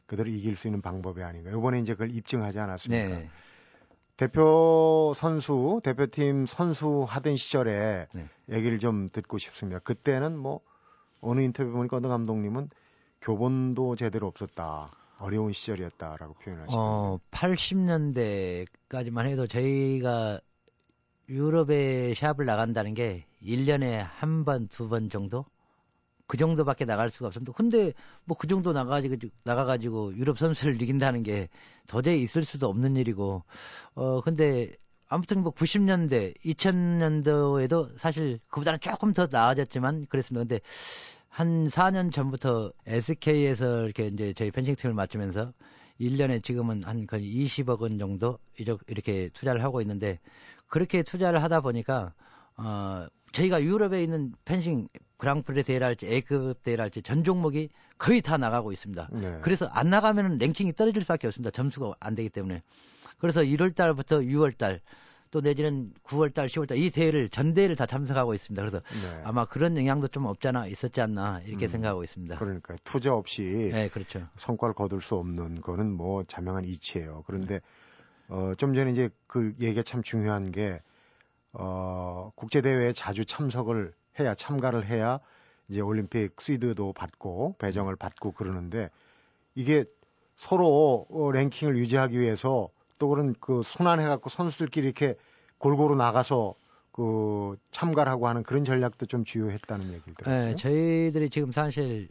그들을 0.07 0.31
이길 0.31 0.57
수 0.57 0.67
있는 0.67 0.81
방법이 0.81 1.21
아닌가. 1.21 1.51
이번에 1.51 1.79
이제 1.79 1.93
그걸 1.93 2.11
입증하지 2.11 2.59
않았습니까? 2.59 3.07
네. 3.07 3.29
대표 4.19 5.13
선수, 5.15 5.79
대표팀 5.81 6.45
선수 6.45 7.05
하던 7.07 7.37
시절에 7.37 8.07
네. 8.13 8.25
얘기를 8.51 8.77
좀 8.77 9.07
듣고 9.09 9.37
싶습니다. 9.37 9.79
그때는 9.79 10.37
뭐 10.37 10.59
어느 11.21 11.39
인터뷰 11.39 11.71
보니까 11.71 11.95
어느 11.97 12.07
감독님은 12.07 12.69
교본도 13.21 13.95
제대로 13.95 14.27
없었다. 14.27 14.91
어려운 15.19 15.53
시절이었다라고 15.53 16.33
표현하시네요. 16.33 16.81
어, 16.81 17.17
80년대까지만 17.31 19.25
해도 19.27 19.47
저희가 19.47 20.41
유럽에 21.29 22.13
시합을 22.13 22.45
나간다는 22.45 22.95
게 22.95 23.25
1년에 23.41 24.05
한 24.05 24.43
번, 24.43 24.67
두 24.67 24.89
번 24.89 25.09
정도? 25.09 25.45
그 26.29 26.37
정도밖에 26.37 26.85
나갈 26.85 27.09
수가 27.09 27.27
없습니다. 27.27 27.51
근데 27.53 27.93
뭐 28.25 28.37
그 28.37 28.47
정도 28.47 28.71
나가가지고, 28.71 29.15
나가가지고 29.43 30.15
유럽 30.15 30.37
선수를 30.37 30.79
이긴다는 30.81 31.23
게 31.23 31.49
도저히 31.87 32.21
있을 32.21 32.45
수도 32.45 32.67
없는 32.69 32.95
일이고, 32.97 33.43
어, 33.95 34.21
근데 34.21 34.71
아무튼 35.07 35.41
뭐 35.41 35.51
90년대, 35.51 36.35
2000년도에도 36.45 37.97
사실 37.97 38.39
그보다는 38.49 38.79
조금 38.79 39.11
더 39.11 39.27
나아졌지만 39.29 40.05
그랬습니다. 40.07 40.43
근데 40.43 40.61
한 41.29 41.67
4년 41.67 42.11
전부터 42.13 42.73
SK에서 42.85 43.85
이렇게 43.85 44.07
이제 44.07 44.33
저희 44.33 44.51
펜싱팀을 44.51 44.93
맡으면서 44.93 45.51
1년에 45.99 46.43
지금은 46.43 46.83
한 46.83 47.07
거의 47.07 47.23
20억 47.45 47.79
원 47.81 47.97
정도 47.97 48.37
이렇게 48.57 49.29
투자를 49.29 49.63
하고 49.63 49.81
있는데 49.81 50.19
그렇게 50.67 51.01
투자를 51.01 51.41
하다 51.41 51.61
보니까 51.61 52.13
어 52.59 53.07
저희가 53.31 53.63
유럽에 53.63 54.03
있는 54.03 54.33
펜싱 54.45 54.87
그랑프리 55.17 55.63
대회랄지 55.63 56.07
A급 56.07 56.63
대회랄지 56.63 57.01
전 57.01 57.23
종목이 57.23 57.69
거의 57.97 58.21
다 58.21 58.37
나가고 58.37 58.71
있습니다. 58.71 59.09
네. 59.11 59.39
그래서 59.41 59.65
안 59.67 59.89
나가면 59.89 60.37
랭킹이 60.37 60.73
떨어질 60.73 61.01
수밖에 61.03 61.27
없습니다. 61.27 61.51
점수가 61.51 61.95
안 61.99 62.15
되기 62.15 62.29
때문에. 62.29 62.61
그래서 63.17 63.41
1월 63.41 63.75
달부터 63.75 64.19
6월 64.19 64.57
달 64.57 64.81
또 65.31 65.41
내지는 65.41 65.93
9월 66.03 66.33
달, 66.33 66.47
10월 66.47 66.67
달 66.67 66.77
이 66.77 66.89
대회를 66.89 67.29
전 67.29 67.53
대회를 67.53 67.75
다 67.75 67.85
참석하고 67.85 68.33
있습니다. 68.33 68.61
그래서 68.61 68.79
네. 68.79 69.21
아마 69.23 69.45
그런 69.45 69.77
영향도 69.77 70.07
좀 70.07 70.25
없잖아 70.25 70.67
있었지 70.67 71.01
않나 71.01 71.41
이렇게 71.45 71.65
음, 71.65 71.69
생각하고 71.69 72.03
있습니다. 72.03 72.37
그러니까 72.37 72.75
투자 72.83 73.13
없이 73.13 73.69
네, 73.71 73.89
그렇죠. 73.89 74.27
성과를 74.37 74.73
거둘 74.73 75.01
수 75.01 75.15
없는 75.15 75.61
거는 75.61 75.91
뭐 75.91 76.23
자명한 76.23 76.65
이치예요. 76.65 77.23
그런데 77.27 77.59
어, 78.27 78.53
좀 78.57 78.73
전에 78.73 78.91
이제 78.91 79.09
그 79.27 79.53
얘기가 79.59 79.83
참 79.83 80.01
중요한 80.01 80.51
게 80.51 80.81
어, 81.53 82.31
국제 82.35 82.61
대회에 82.61 82.93
자주 82.93 83.25
참석을 83.25 83.93
해야 84.19 84.35
참가를 84.35 84.85
해야 84.85 85.19
이제 85.67 85.81
올림픽 85.81 86.39
시드도 86.39 86.93
받고 86.93 87.55
배정을 87.59 87.95
받고 87.95 88.33
그러는데 88.33 88.89
이게 89.55 89.85
서로 90.35 91.05
어, 91.09 91.31
랭킹을 91.31 91.77
유지하기 91.77 92.19
위해서 92.19 92.69
또 92.97 93.09
그런 93.09 93.35
그 93.39 93.61
순환해갖고 93.63 94.29
선수들끼리 94.29 94.85
이렇게 94.85 95.15
골고루 95.57 95.95
나가서 95.95 96.55
그 96.91 97.57
참가를 97.71 98.11
하고 98.11 98.27
하는 98.27 98.43
그런 98.43 98.63
전략도 98.63 99.05
좀 99.05 99.23
주요했다는 99.23 99.93
얘기를 99.93 100.13
들었어요. 100.15 100.45
네, 100.45 100.55
저희들이 100.55 101.29
지금 101.29 101.51
사실 101.51 102.09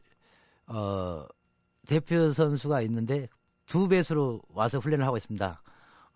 어 0.66 1.26
대표 1.86 2.32
선수가 2.32 2.80
있는데 2.82 3.28
두 3.66 3.88
배수로 3.88 4.40
와서 4.54 4.78
훈련을 4.78 5.04
하고 5.04 5.16
있습니다. 5.16 5.62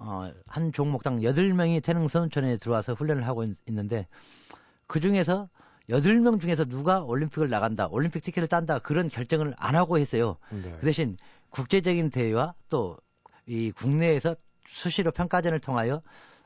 어, 0.04 0.32
한 0.46 0.72
종목당 0.72 1.20
8명이 1.20 1.82
태릉 1.82 2.08
선천에 2.08 2.56
들어와서 2.56 2.94
훈련을 2.94 3.26
하고 3.26 3.44
있, 3.44 3.56
는데그 3.66 5.00
중에서 5.00 5.48
8명 5.90 6.40
중에서 6.40 6.64
누가 6.64 7.02
올림픽을 7.02 7.48
나간다, 7.48 7.88
올림픽 7.88 8.20
티켓을 8.22 8.48
딴다 8.48 8.78
그런 8.80 9.08
결정을 9.08 9.54
안 9.56 9.74
하고 9.74 9.98
했어요. 9.98 10.36
네. 10.50 10.76
그 10.78 10.86
대신 10.86 11.16
국제적인 11.50 12.10
대회와 12.10 12.54
또 12.68 12.98
이 13.46 13.72
국내에서 13.72 14.36
수시로 14.66 15.10
평가전을 15.10 15.60
통하여 15.60 16.02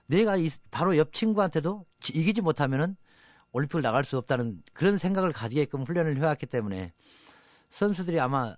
내가 0.07 0.37
이, 0.37 0.49
바로 0.71 0.97
옆 0.97 1.13
친구한테도 1.13 1.85
이기지 2.13 2.41
못하면은 2.41 2.97
올림픽을 3.53 3.83
나갈 3.83 4.05
수 4.05 4.17
없다는 4.19 4.63
그런 4.73 4.99
생각을 4.99 5.33
가지게끔 5.33 5.83
훈련을 5.85 6.17
해왔기 6.17 6.47
때문에 6.47 6.93
선수들이 7.71 8.21
아마 8.21 8.57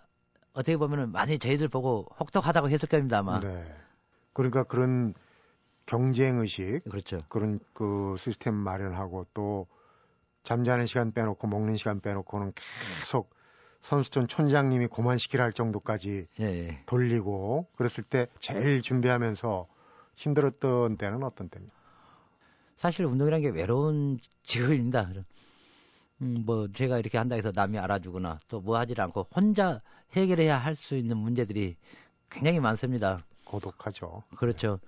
어떻게 0.53 0.77
보면은 0.77 1.13
많이 1.13 1.39
저희들 1.39 1.69
보고 1.69 2.07
혹독하다고 2.19 2.71
했을 2.71 2.89
겁니다 2.89 3.19
아마. 3.19 3.41
네. 3.41 3.75
그러니까 4.39 4.63
그런 4.63 5.15
경쟁 5.85 6.39
의식, 6.39 6.83
그렇죠. 6.85 7.23
그런 7.29 7.59
그 7.73 8.15
시스템 8.19 8.55
마련하고 8.55 9.27
또 9.35 9.67
잠자는 10.45 10.87
시간 10.87 11.11
빼놓고 11.13 11.49
먹는 11.49 11.77
시간 11.77 11.99
빼놓고는 12.01 12.53
계속 13.01 13.31
선수촌 13.83 14.29
촌장님이 14.29 14.87
고만시키라 14.87 15.43
할 15.43 15.53
정도까지 15.53 16.29
예, 16.41 16.45
예. 16.45 16.83
돌리고 16.87 17.67
그랬을 17.77 18.05
때 18.05 18.29
제일 18.39 18.81
준비하면서 18.81 19.67
힘들었던 20.15 20.97
때는 20.99 21.25
어떤 21.25 21.49
때입니까? 21.49 21.77
사실 22.77 23.07
운동이라는 23.07 23.43
게 23.43 23.49
외로운 23.59 24.19
직업입니다. 24.45 25.11
음, 26.23 26.45
뭐 26.47 26.69
제가 26.73 26.99
이렇게 26.99 27.19
한다 27.19 27.35
해서 27.35 27.51
남이 27.53 27.77
알아주거나 27.79 28.39
또 28.49 28.61
뭐 28.61 28.79
하지 28.79 28.95
않고 28.97 29.27
혼자 29.35 29.83
해결해야 30.13 30.57
할 30.59 30.77
수 30.77 30.95
있는 30.97 31.17
문제들이 31.17 31.77
굉장히 32.31 32.61
많습니다. 32.61 33.25
고독하죠. 33.49 34.23
그렇죠. 34.37 34.79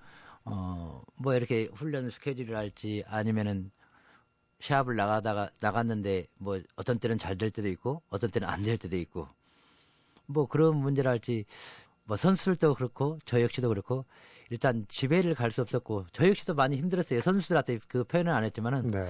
어, 0.45 1.01
뭐 1.15 1.33
이렇게 1.35 1.67
훈련 1.73 2.09
스케줄을 2.09 2.55
할지 2.55 3.03
아니면은 3.07 3.71
시합을 4.59 4.95
나가다가 4.95 5.49
나갔는데 5.59 6.27
뭐 6.37 6.59
어떤 6.75 6.99
때는 6.99 7.17
잘 7.17 7.35
될 7.37 7.51
때도 7.51 7.67
있고 7.69 8.01
어떤 8.09 8.29
때는 8.29 8.47
안 8.47 8.63
될 8.63 8.77
때도 8.77 8.95
있고 8.97 9.27
뭐 10.27 10.47
그런 10.47 10.77
문제랄지 10.77 11.45
뭐 12.05 12.17
선수들도 12.17 12.75
그렇고 12.75 13.19
저 13.25 13.41
역시도 13.41 13.69
그렇고 13.69 14.05
일단 14.49 14.85
집에를 14.89 15.33
갈 15.35 15.51
수 15.51 15.61
없었고 15.61 16.05
저 16.13 16.27
역시도 16.27 16.53
많이 16.55 16.77
힘들었어요 16.77 17.21
선수들한테 17.21 17.79
그 17.87 18.03
표현은 18.03 18.31
안 18.33 18.43
했지만은 18.43 18.87
네. 18.91 19.05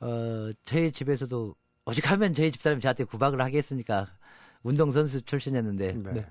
어 0.00 0.50
저희 0.64 0.92
집에서도 0.92 1.54
오직하면 1.86 2.34
저희 2.34 2.52
집사람이 2.52 2.80
저한테 2.82 3.04
구박을 3.04 3.40
하겠습니까 3.40 4.08
운동 4.62 4.92
선수 4.92 5.22
출신이었는데 5.22 5.92
네. 5.94 6.12
네. 6.12 6.26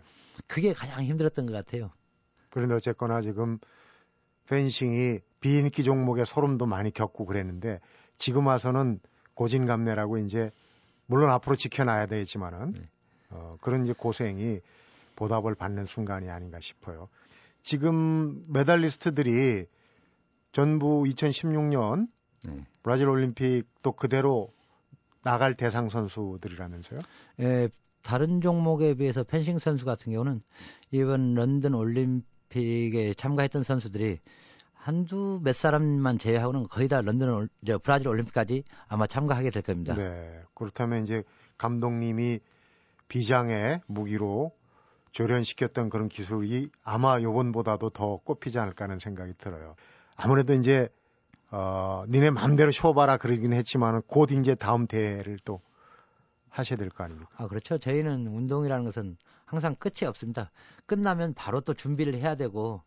그게 0.48 0.74
가장 0.74 1.04
힘들었던 1.04 1.46
것 1.46 1.54
같아요. 1.54 1.92
그런데 2.52 2.76
어쨌거나 2.76 3.22
지금 3.22 3.58
펜싱이 4.48 5.20
비인기 5.40 5.84
종목에 5.84 6.26
소름도 6.26 6.68
많이 6.68 6.92
겪고 6.92 7.26
그랬는데 7.26 7.80
지금 8.18 8.48
와서는 8.48 9.00
고진감래라고 9.34 10.20
이제 10.20 10.52
물론 11.08 11.32
앞으로 11.32 11.56
지켜놔야 11.56 12.06
되겠지만은 12.06 12.74
네. 12.74 12.90
어, 13.32 13.58
그런 13.62 13.86
이제 13.86 13.94
고생이 13.98 14.60
보답을 15.16 15.56
받는 15.56 15.86
순간이 15.86 16.30
아닌가 16.30 16.60
싶어요. 16.60 17.10
지금 17.64 18.44
메달리스트들이 18.48 19.66
전부 20.52 21.04
2016년 21.04 22.08
네. 22.44 22.66
브라질 22.84 23.08
올림픽 23.08 23.64
또 23.82 23.94
그대로 23.94 24.52
나갈 25.24 25.54
대상 25.54 25.90
선수들이라면서요? 25.90 27.00
예, 27.42 27.70
다른 28.02 28.42
종목에 28.42 28.96
비해서 28.96 29.24
펜싱 29.24 29.60
선수 29.60 29.86
같은 29.86 30.12
경우는 30.12 30.42
이번 30.92 31.36
런던 31.36 31.76
올림 31.76 32.24
픽에 32.52 33.14
참가했던 33.16 33.64
선수들이 33.64 34.20
한두 34.74 35.40
몇 35.44 35.56
사람만 35.56 36.18
제외하고는 36.18 36.68
거의 36.68 36.88
다 36.88 37.02
런던 37.02 37.50
저 37.66 37.78
브라질 37.78 38.08
올림픽까지 38.08 38.64
아마 38.88 39.08
참가하게 39.08 39.50
될 39.52 39.64
겁니다. 39.64 39.96
네. 39.96 40.42
그렇다면 40.56 41.04
이제 41.04 41.24
감독님이 41.58 42.40
비장의 43.08 43.82
무기로 43.88 44.52
조련시켰던 45.12 45.90
그런 45.90 46.08
기술이 46.08 46.70
아마 46.84 47.22
요번보다도 47.22 47.90
더 47.92 48.18
꼽히지 48.24 48.58
않을까 48.60 48.86
하는 48.86 49.00
생각이 49.00 49.34
들어요. 49.38 49.76
아무래도 50.16 50.54
이제 50.54 50.88
어 51.52 52.04
니네 52.08 52.32
맘대로 52.32 52.72
쇼봐라 52.72 53.18
그러긴 53.18 53.54
했지만은 53.54 54.02
곧 54.08 54.32
이제 54.32 54.56
다음 54.56 54.88
대회를 54.88 55.38
또 55.44 55.62
하셔야 56.50 56.78
될 56.78 56.90
거 56.90 57.04
아닙니까? 57.04 57.30
아 57.36 57.48
그렇죠. 57.48 57.78
저희는 57.78 58.28
운동이라는 58.28 58.86
것은 58.86 59.18
항상 59.52 59.76
끝이 59.76 60.08
없습니다. 60.08 60.50
끝나면 60.86 61.34
바로 61.34 61.60
또 61.60 61.74
준비를 61.74 62.16
해야 62.16 62.36
되고 62.36 62.82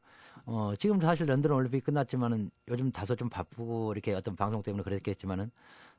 어 0.46 0.72
지금 0.78 0.98
사실 0.98 1.26
런던 1.26 1.52
올림픽 1.52 1.84
끝났지만은 1.84 2.50
요즘 2.68 2.90
다소 2.90 3.16
좀 3.16 3.28
바쁘고 3.28 3.92
이렇게 3.92 4.14
어떤 4.14 4.34
방송 4.34 4.62
때문에 4.62 4.82
그랬겠지만은 4.82 5.50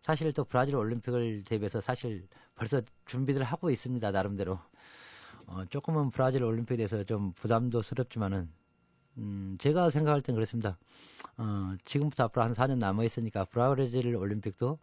사실 0.02 0.34
또 0.34 0.44
브라질 0.44 0.76
올림픽을 0.76 1.44
대비해서 1.44 1.82
사실 1.82 2.28
벌써 2.56 2.82
준비를 3.06 3.44
하고 3.44 3.70
있습니다. 3.70 4.10
나름대로. 4.10 4.60
어, 5.46 5.64
조금은 5.70 6.10
브라질 6.10 6.44
올림픽에 6.44 6.78
대해서 6.78 7.04
좀 7.04 7.32
부담도 7.34 7.84
스럽지만은, 7.84 8.50
음, 9.18 9.58
제가 9.60 9.92
생각할 9.92 10.24
땐 10.24 10.34
그렇습니다. 10.34 10.78
어, 11.38 11.76
지금부터 11.86 12.24
앞으로 12.24 12.44
한 12.44 12.54
4년 12.54 12.80
남아 12.80 13.04
있으니까 13.04 13.46
브라질 13.46 14.16
올림픽도 14.16 14.80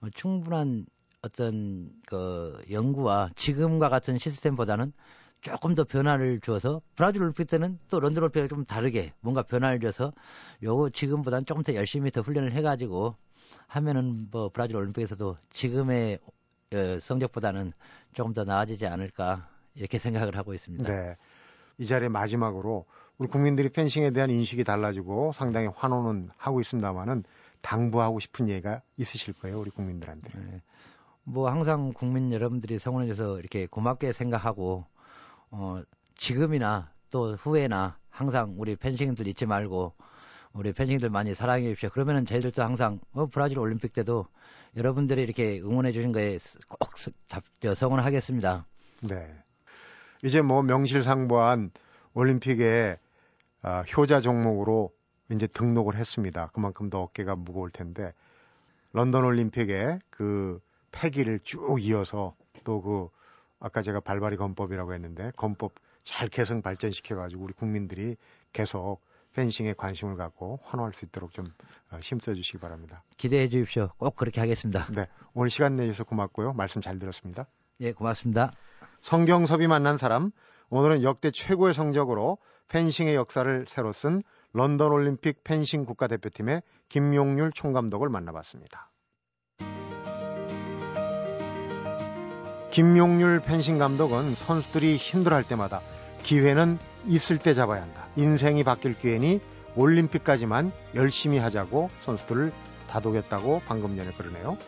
어, 0.00 0.10
충분한 0.14 0.86
어떤 1.22 1.90
그 2.06 2.62
연구와 2.70 3.30
지금과 3.34 3.88
같은 3.88 4.18
시스템보다는 4.18 4.92
조금 5.44 5.74
더 5.74 5.84
변화를 5.84 6.40
줘서 6.40 6.80
브라질 6.96 7.20
올림픽 7.20 7.46
때는 7.46 7.78
또 7.90 8.00
런던 8.00 8.24
올림픽과 8.24 8.48
좀 8.48 8.64
다르게 8.64 9.12
뭔가 9.20 9.42
변화를 9.42 9.78
줘서 9.78 10.10
요거 10.62 10.90
지금보다는 10.90 11.44
조금 11.44 11.62
더 11.62 11.74
열심히 11.74 12.10
더 12.10 12.22
훈련을 12.22 12.52
해가지고 12.52 13.14
하면은 13.68 14.28
뭐 14.30 14.48
브라질 14.48 14.76
올림픽에서도 14.76 15.36
지금의 15.50 16.18
어, 16.72 16.98
성적보다는 16.98 17.72
조금 18.14 18.32
더 18.32 18.44
나아지지 18.44 18.86
않을까 18.86 19.46
이렇게 19.74 19.98
생각을 19.98 20.34
하고 20.38 20.54
있습니다. 20.54 20.90
네. 20.90 21.16
이 21.76 21.84
자리에 21.84 22.08
마지막으로 22.08 22.86
우리 23.18 23.28
국민들이 23.28 23.68
펜싱에 23.68 24.12
대한 24.12 24.30
인식이 24.30 24.64
달라지고 24.64 25.32
상당히 25.34 25.68
환호는 25.76 26.30
하고 26.38 26.62
있습니다만은 26.62 27.22
당부하고 27.60 28.18
싶은 28.18 28.48
얘기가 28.48 28.80
있으실 28.96 29.34
거예요, 29.34 29.60
우리 29.60 29.70
국민들한테. 29.70 30.30
네. 30.38 30.62
뭐 31.22 31.50
항상 31.50 31.92
국민 31.92 32.32
여러분들이 32.32 32.78
성원해줘서 32.78 33.38
이렇게 33.40 33.66
고맙게 33.66 34.12
생각하고 34.12 34.86
어 35.56 35.80
지금이나 36.16 36.90
또 37.10 37.36
후에나 37.36 37.96
항상 38.10 38.54
우리 38.58 38.74
펜싱들 38.74 39.28
잊지 39.28 39.46
말고 39.46 39.92
우리 40.52 40.72
펜싱들 40.72 41.10
많이 41.10 41.32
사랑해 41.34 41.62
주십시오. 41.68 41.90
그러면은 41.90 42.26
저희들도 42.26 42.60
항상 42.60 42.98
어, 43.12 43.26
브라질 43.26 43.60
올림픽 43.60 43.92
때도 43.92 44.26
여러분들이 44.76 45.22
이렇게 45.22 45.60
응원해 45.60 45.92
주신 45.92 46.10
거에 46.10 46.38
꼭 46.68 46.90
답, 47.28 47.44
성원을 47.76 48.04
하겠습니다. 48.04 48.66
네. 49.02 49.32
이제 50.24 50.42
뭐 50.42 50.62
명실상부한 50.62 51.70
올림픽에 52.14 52.98
아, 53.62 53.82
효자 53.82 54.20
종목으로 54.20 54.92
이제 55.30 55.46
등록을 55.46 55.94
했습니다. 55.94 56.50
그만큼 56.52 56.90
더 56.90 57.00
어깨가 57.02 57.36
무거울 57.36 57.70
텐데 57.70 58.12
런던 58.92 59.24
올림픽에 59.24 60.00
그 60.10 60.60
패기를 60.90 61.38
쭉 61.44 61.80
이어서 61.80 62.34
또 62.64 62.80
그 62.80 63.08
아까 63.60 63.82
제가 63.82 64.00
발발이 64.00 64.36
건법이라고 64.36 64.92
했는데 64.94 65.30
건법 65.36 65.74
잘 66.02 66.28
개성 66.28 66.62
발전시켜 66.62 67.16
가지고 67.16 67.44
우리 67.44 67.52
국민들이 67.52 68.16
계속 68.52 69.00
펜싱에 69.34 69.74
관심을 69.74 70.16
갖고 70.16 70.60
환호할 70.62 70.92
수 70.92 71.04
있도록 71.04 71.32
좀 71.32 71.46
어, 71.90 71.98
힘써 72.00 72.34
주시기 72.34 72.58
바랍니다. 72.58 73.02
기대해 73.16 73.48
주십시오. 73.48 73.90
꼭 73.98 74.16
그렇게 74.16 74.40
하겠습니다. 74.40 74.86
네. 74.92 75.06
오늘 75.34 75.50
시간 75.50 75.76
내주셔서 75.76 76.04
고맙고요. 76.04 76.52
말씀 76.52 76.80
잘 76.80 76.98
들었습니다. 76.98 77.46
예, 77.80 77.92
고맙습니다. 77.92 78.52
성경섭이 79.02 79.66
만난 79.66 79.98
사람, 79.98 80.30
오늘은 80.70 81.02
역대 81.02 81.30
최고의 81.30 81.74
성적으로 81.74 82.38
펜싱의 82.68 83.14
역사를 83.14 83.64
새로 83.68 83.92
쓴 83.92 84.22
런던 84.52 84.92
올림픽 84.92 85.42
펜싱 85.42 85.84
국가대표팀의 85.84 86.62
김용률 86.88 87.52
총감독을 87.52 88.08
만나봤습니다. 88.08 88.88
김용률 92.74 93.38
펜싱 93.38 93.78
감독은 93.78 94.34
선수들이 94.34 94.96
힘들어할 94.96 95.44
때마다 95.44 95.80
기회는 96.24 96.80
있을 97.06 97.38
때 97.38 97.54
잡아야 97.54 97.80
한다. 97.80 98.08
인생이 98.16 98.64
바뀔 98.64 98.98
기회니 98.98 99.40
올림픽까지만 99.76 100.72
열심히 100.96 101.38
하자고 101.38 101.90
선수들을 102.02 102.50
다독였다고 102.90 103.62
방금 103.68 103.96
전에 103.96 104.10
그러네요. 104.10 104.58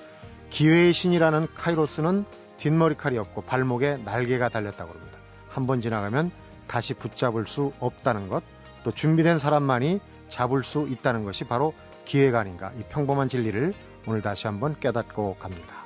기회의 0.51 0.92
신이라는 0.92 1.49
카이로스는 1.57 2.27
뒷머리칼이 2.59 3.19
없고 3.19 3.42
발목에 3.42 3.97
날개가 4.05 4.51
달렸다고 4.51 4.92
합니다. 4.92 5.19
한 5.49 5.66
번 5.66 5.81
지나가면 5.81 6.31
다시 6.69 6.95
붙잡을 6.95 7.49
수 7.49 7.73
없다는 7.81 8.29
것, 8.29 8.45
또 8.85 8.92
준비된 8.92 9.40
사람만이 9.40 9.99
잡을 10.29 10.62
수 10.62 10.87
있다는 10.88 11.25
것이 11.25 11.42
바로 11.42 11.75
기회가 12.05 12.38
아닌가. 12.38 12.71
이 12.79 12.83
평범한 12.88 13.29
진리를 13.29 13.73
오늘 14.07 14.23
다시 14.23 14.47
한번 14.47 14.77
깨닫고 14.79 15.38
갑니다. 15.40 15.86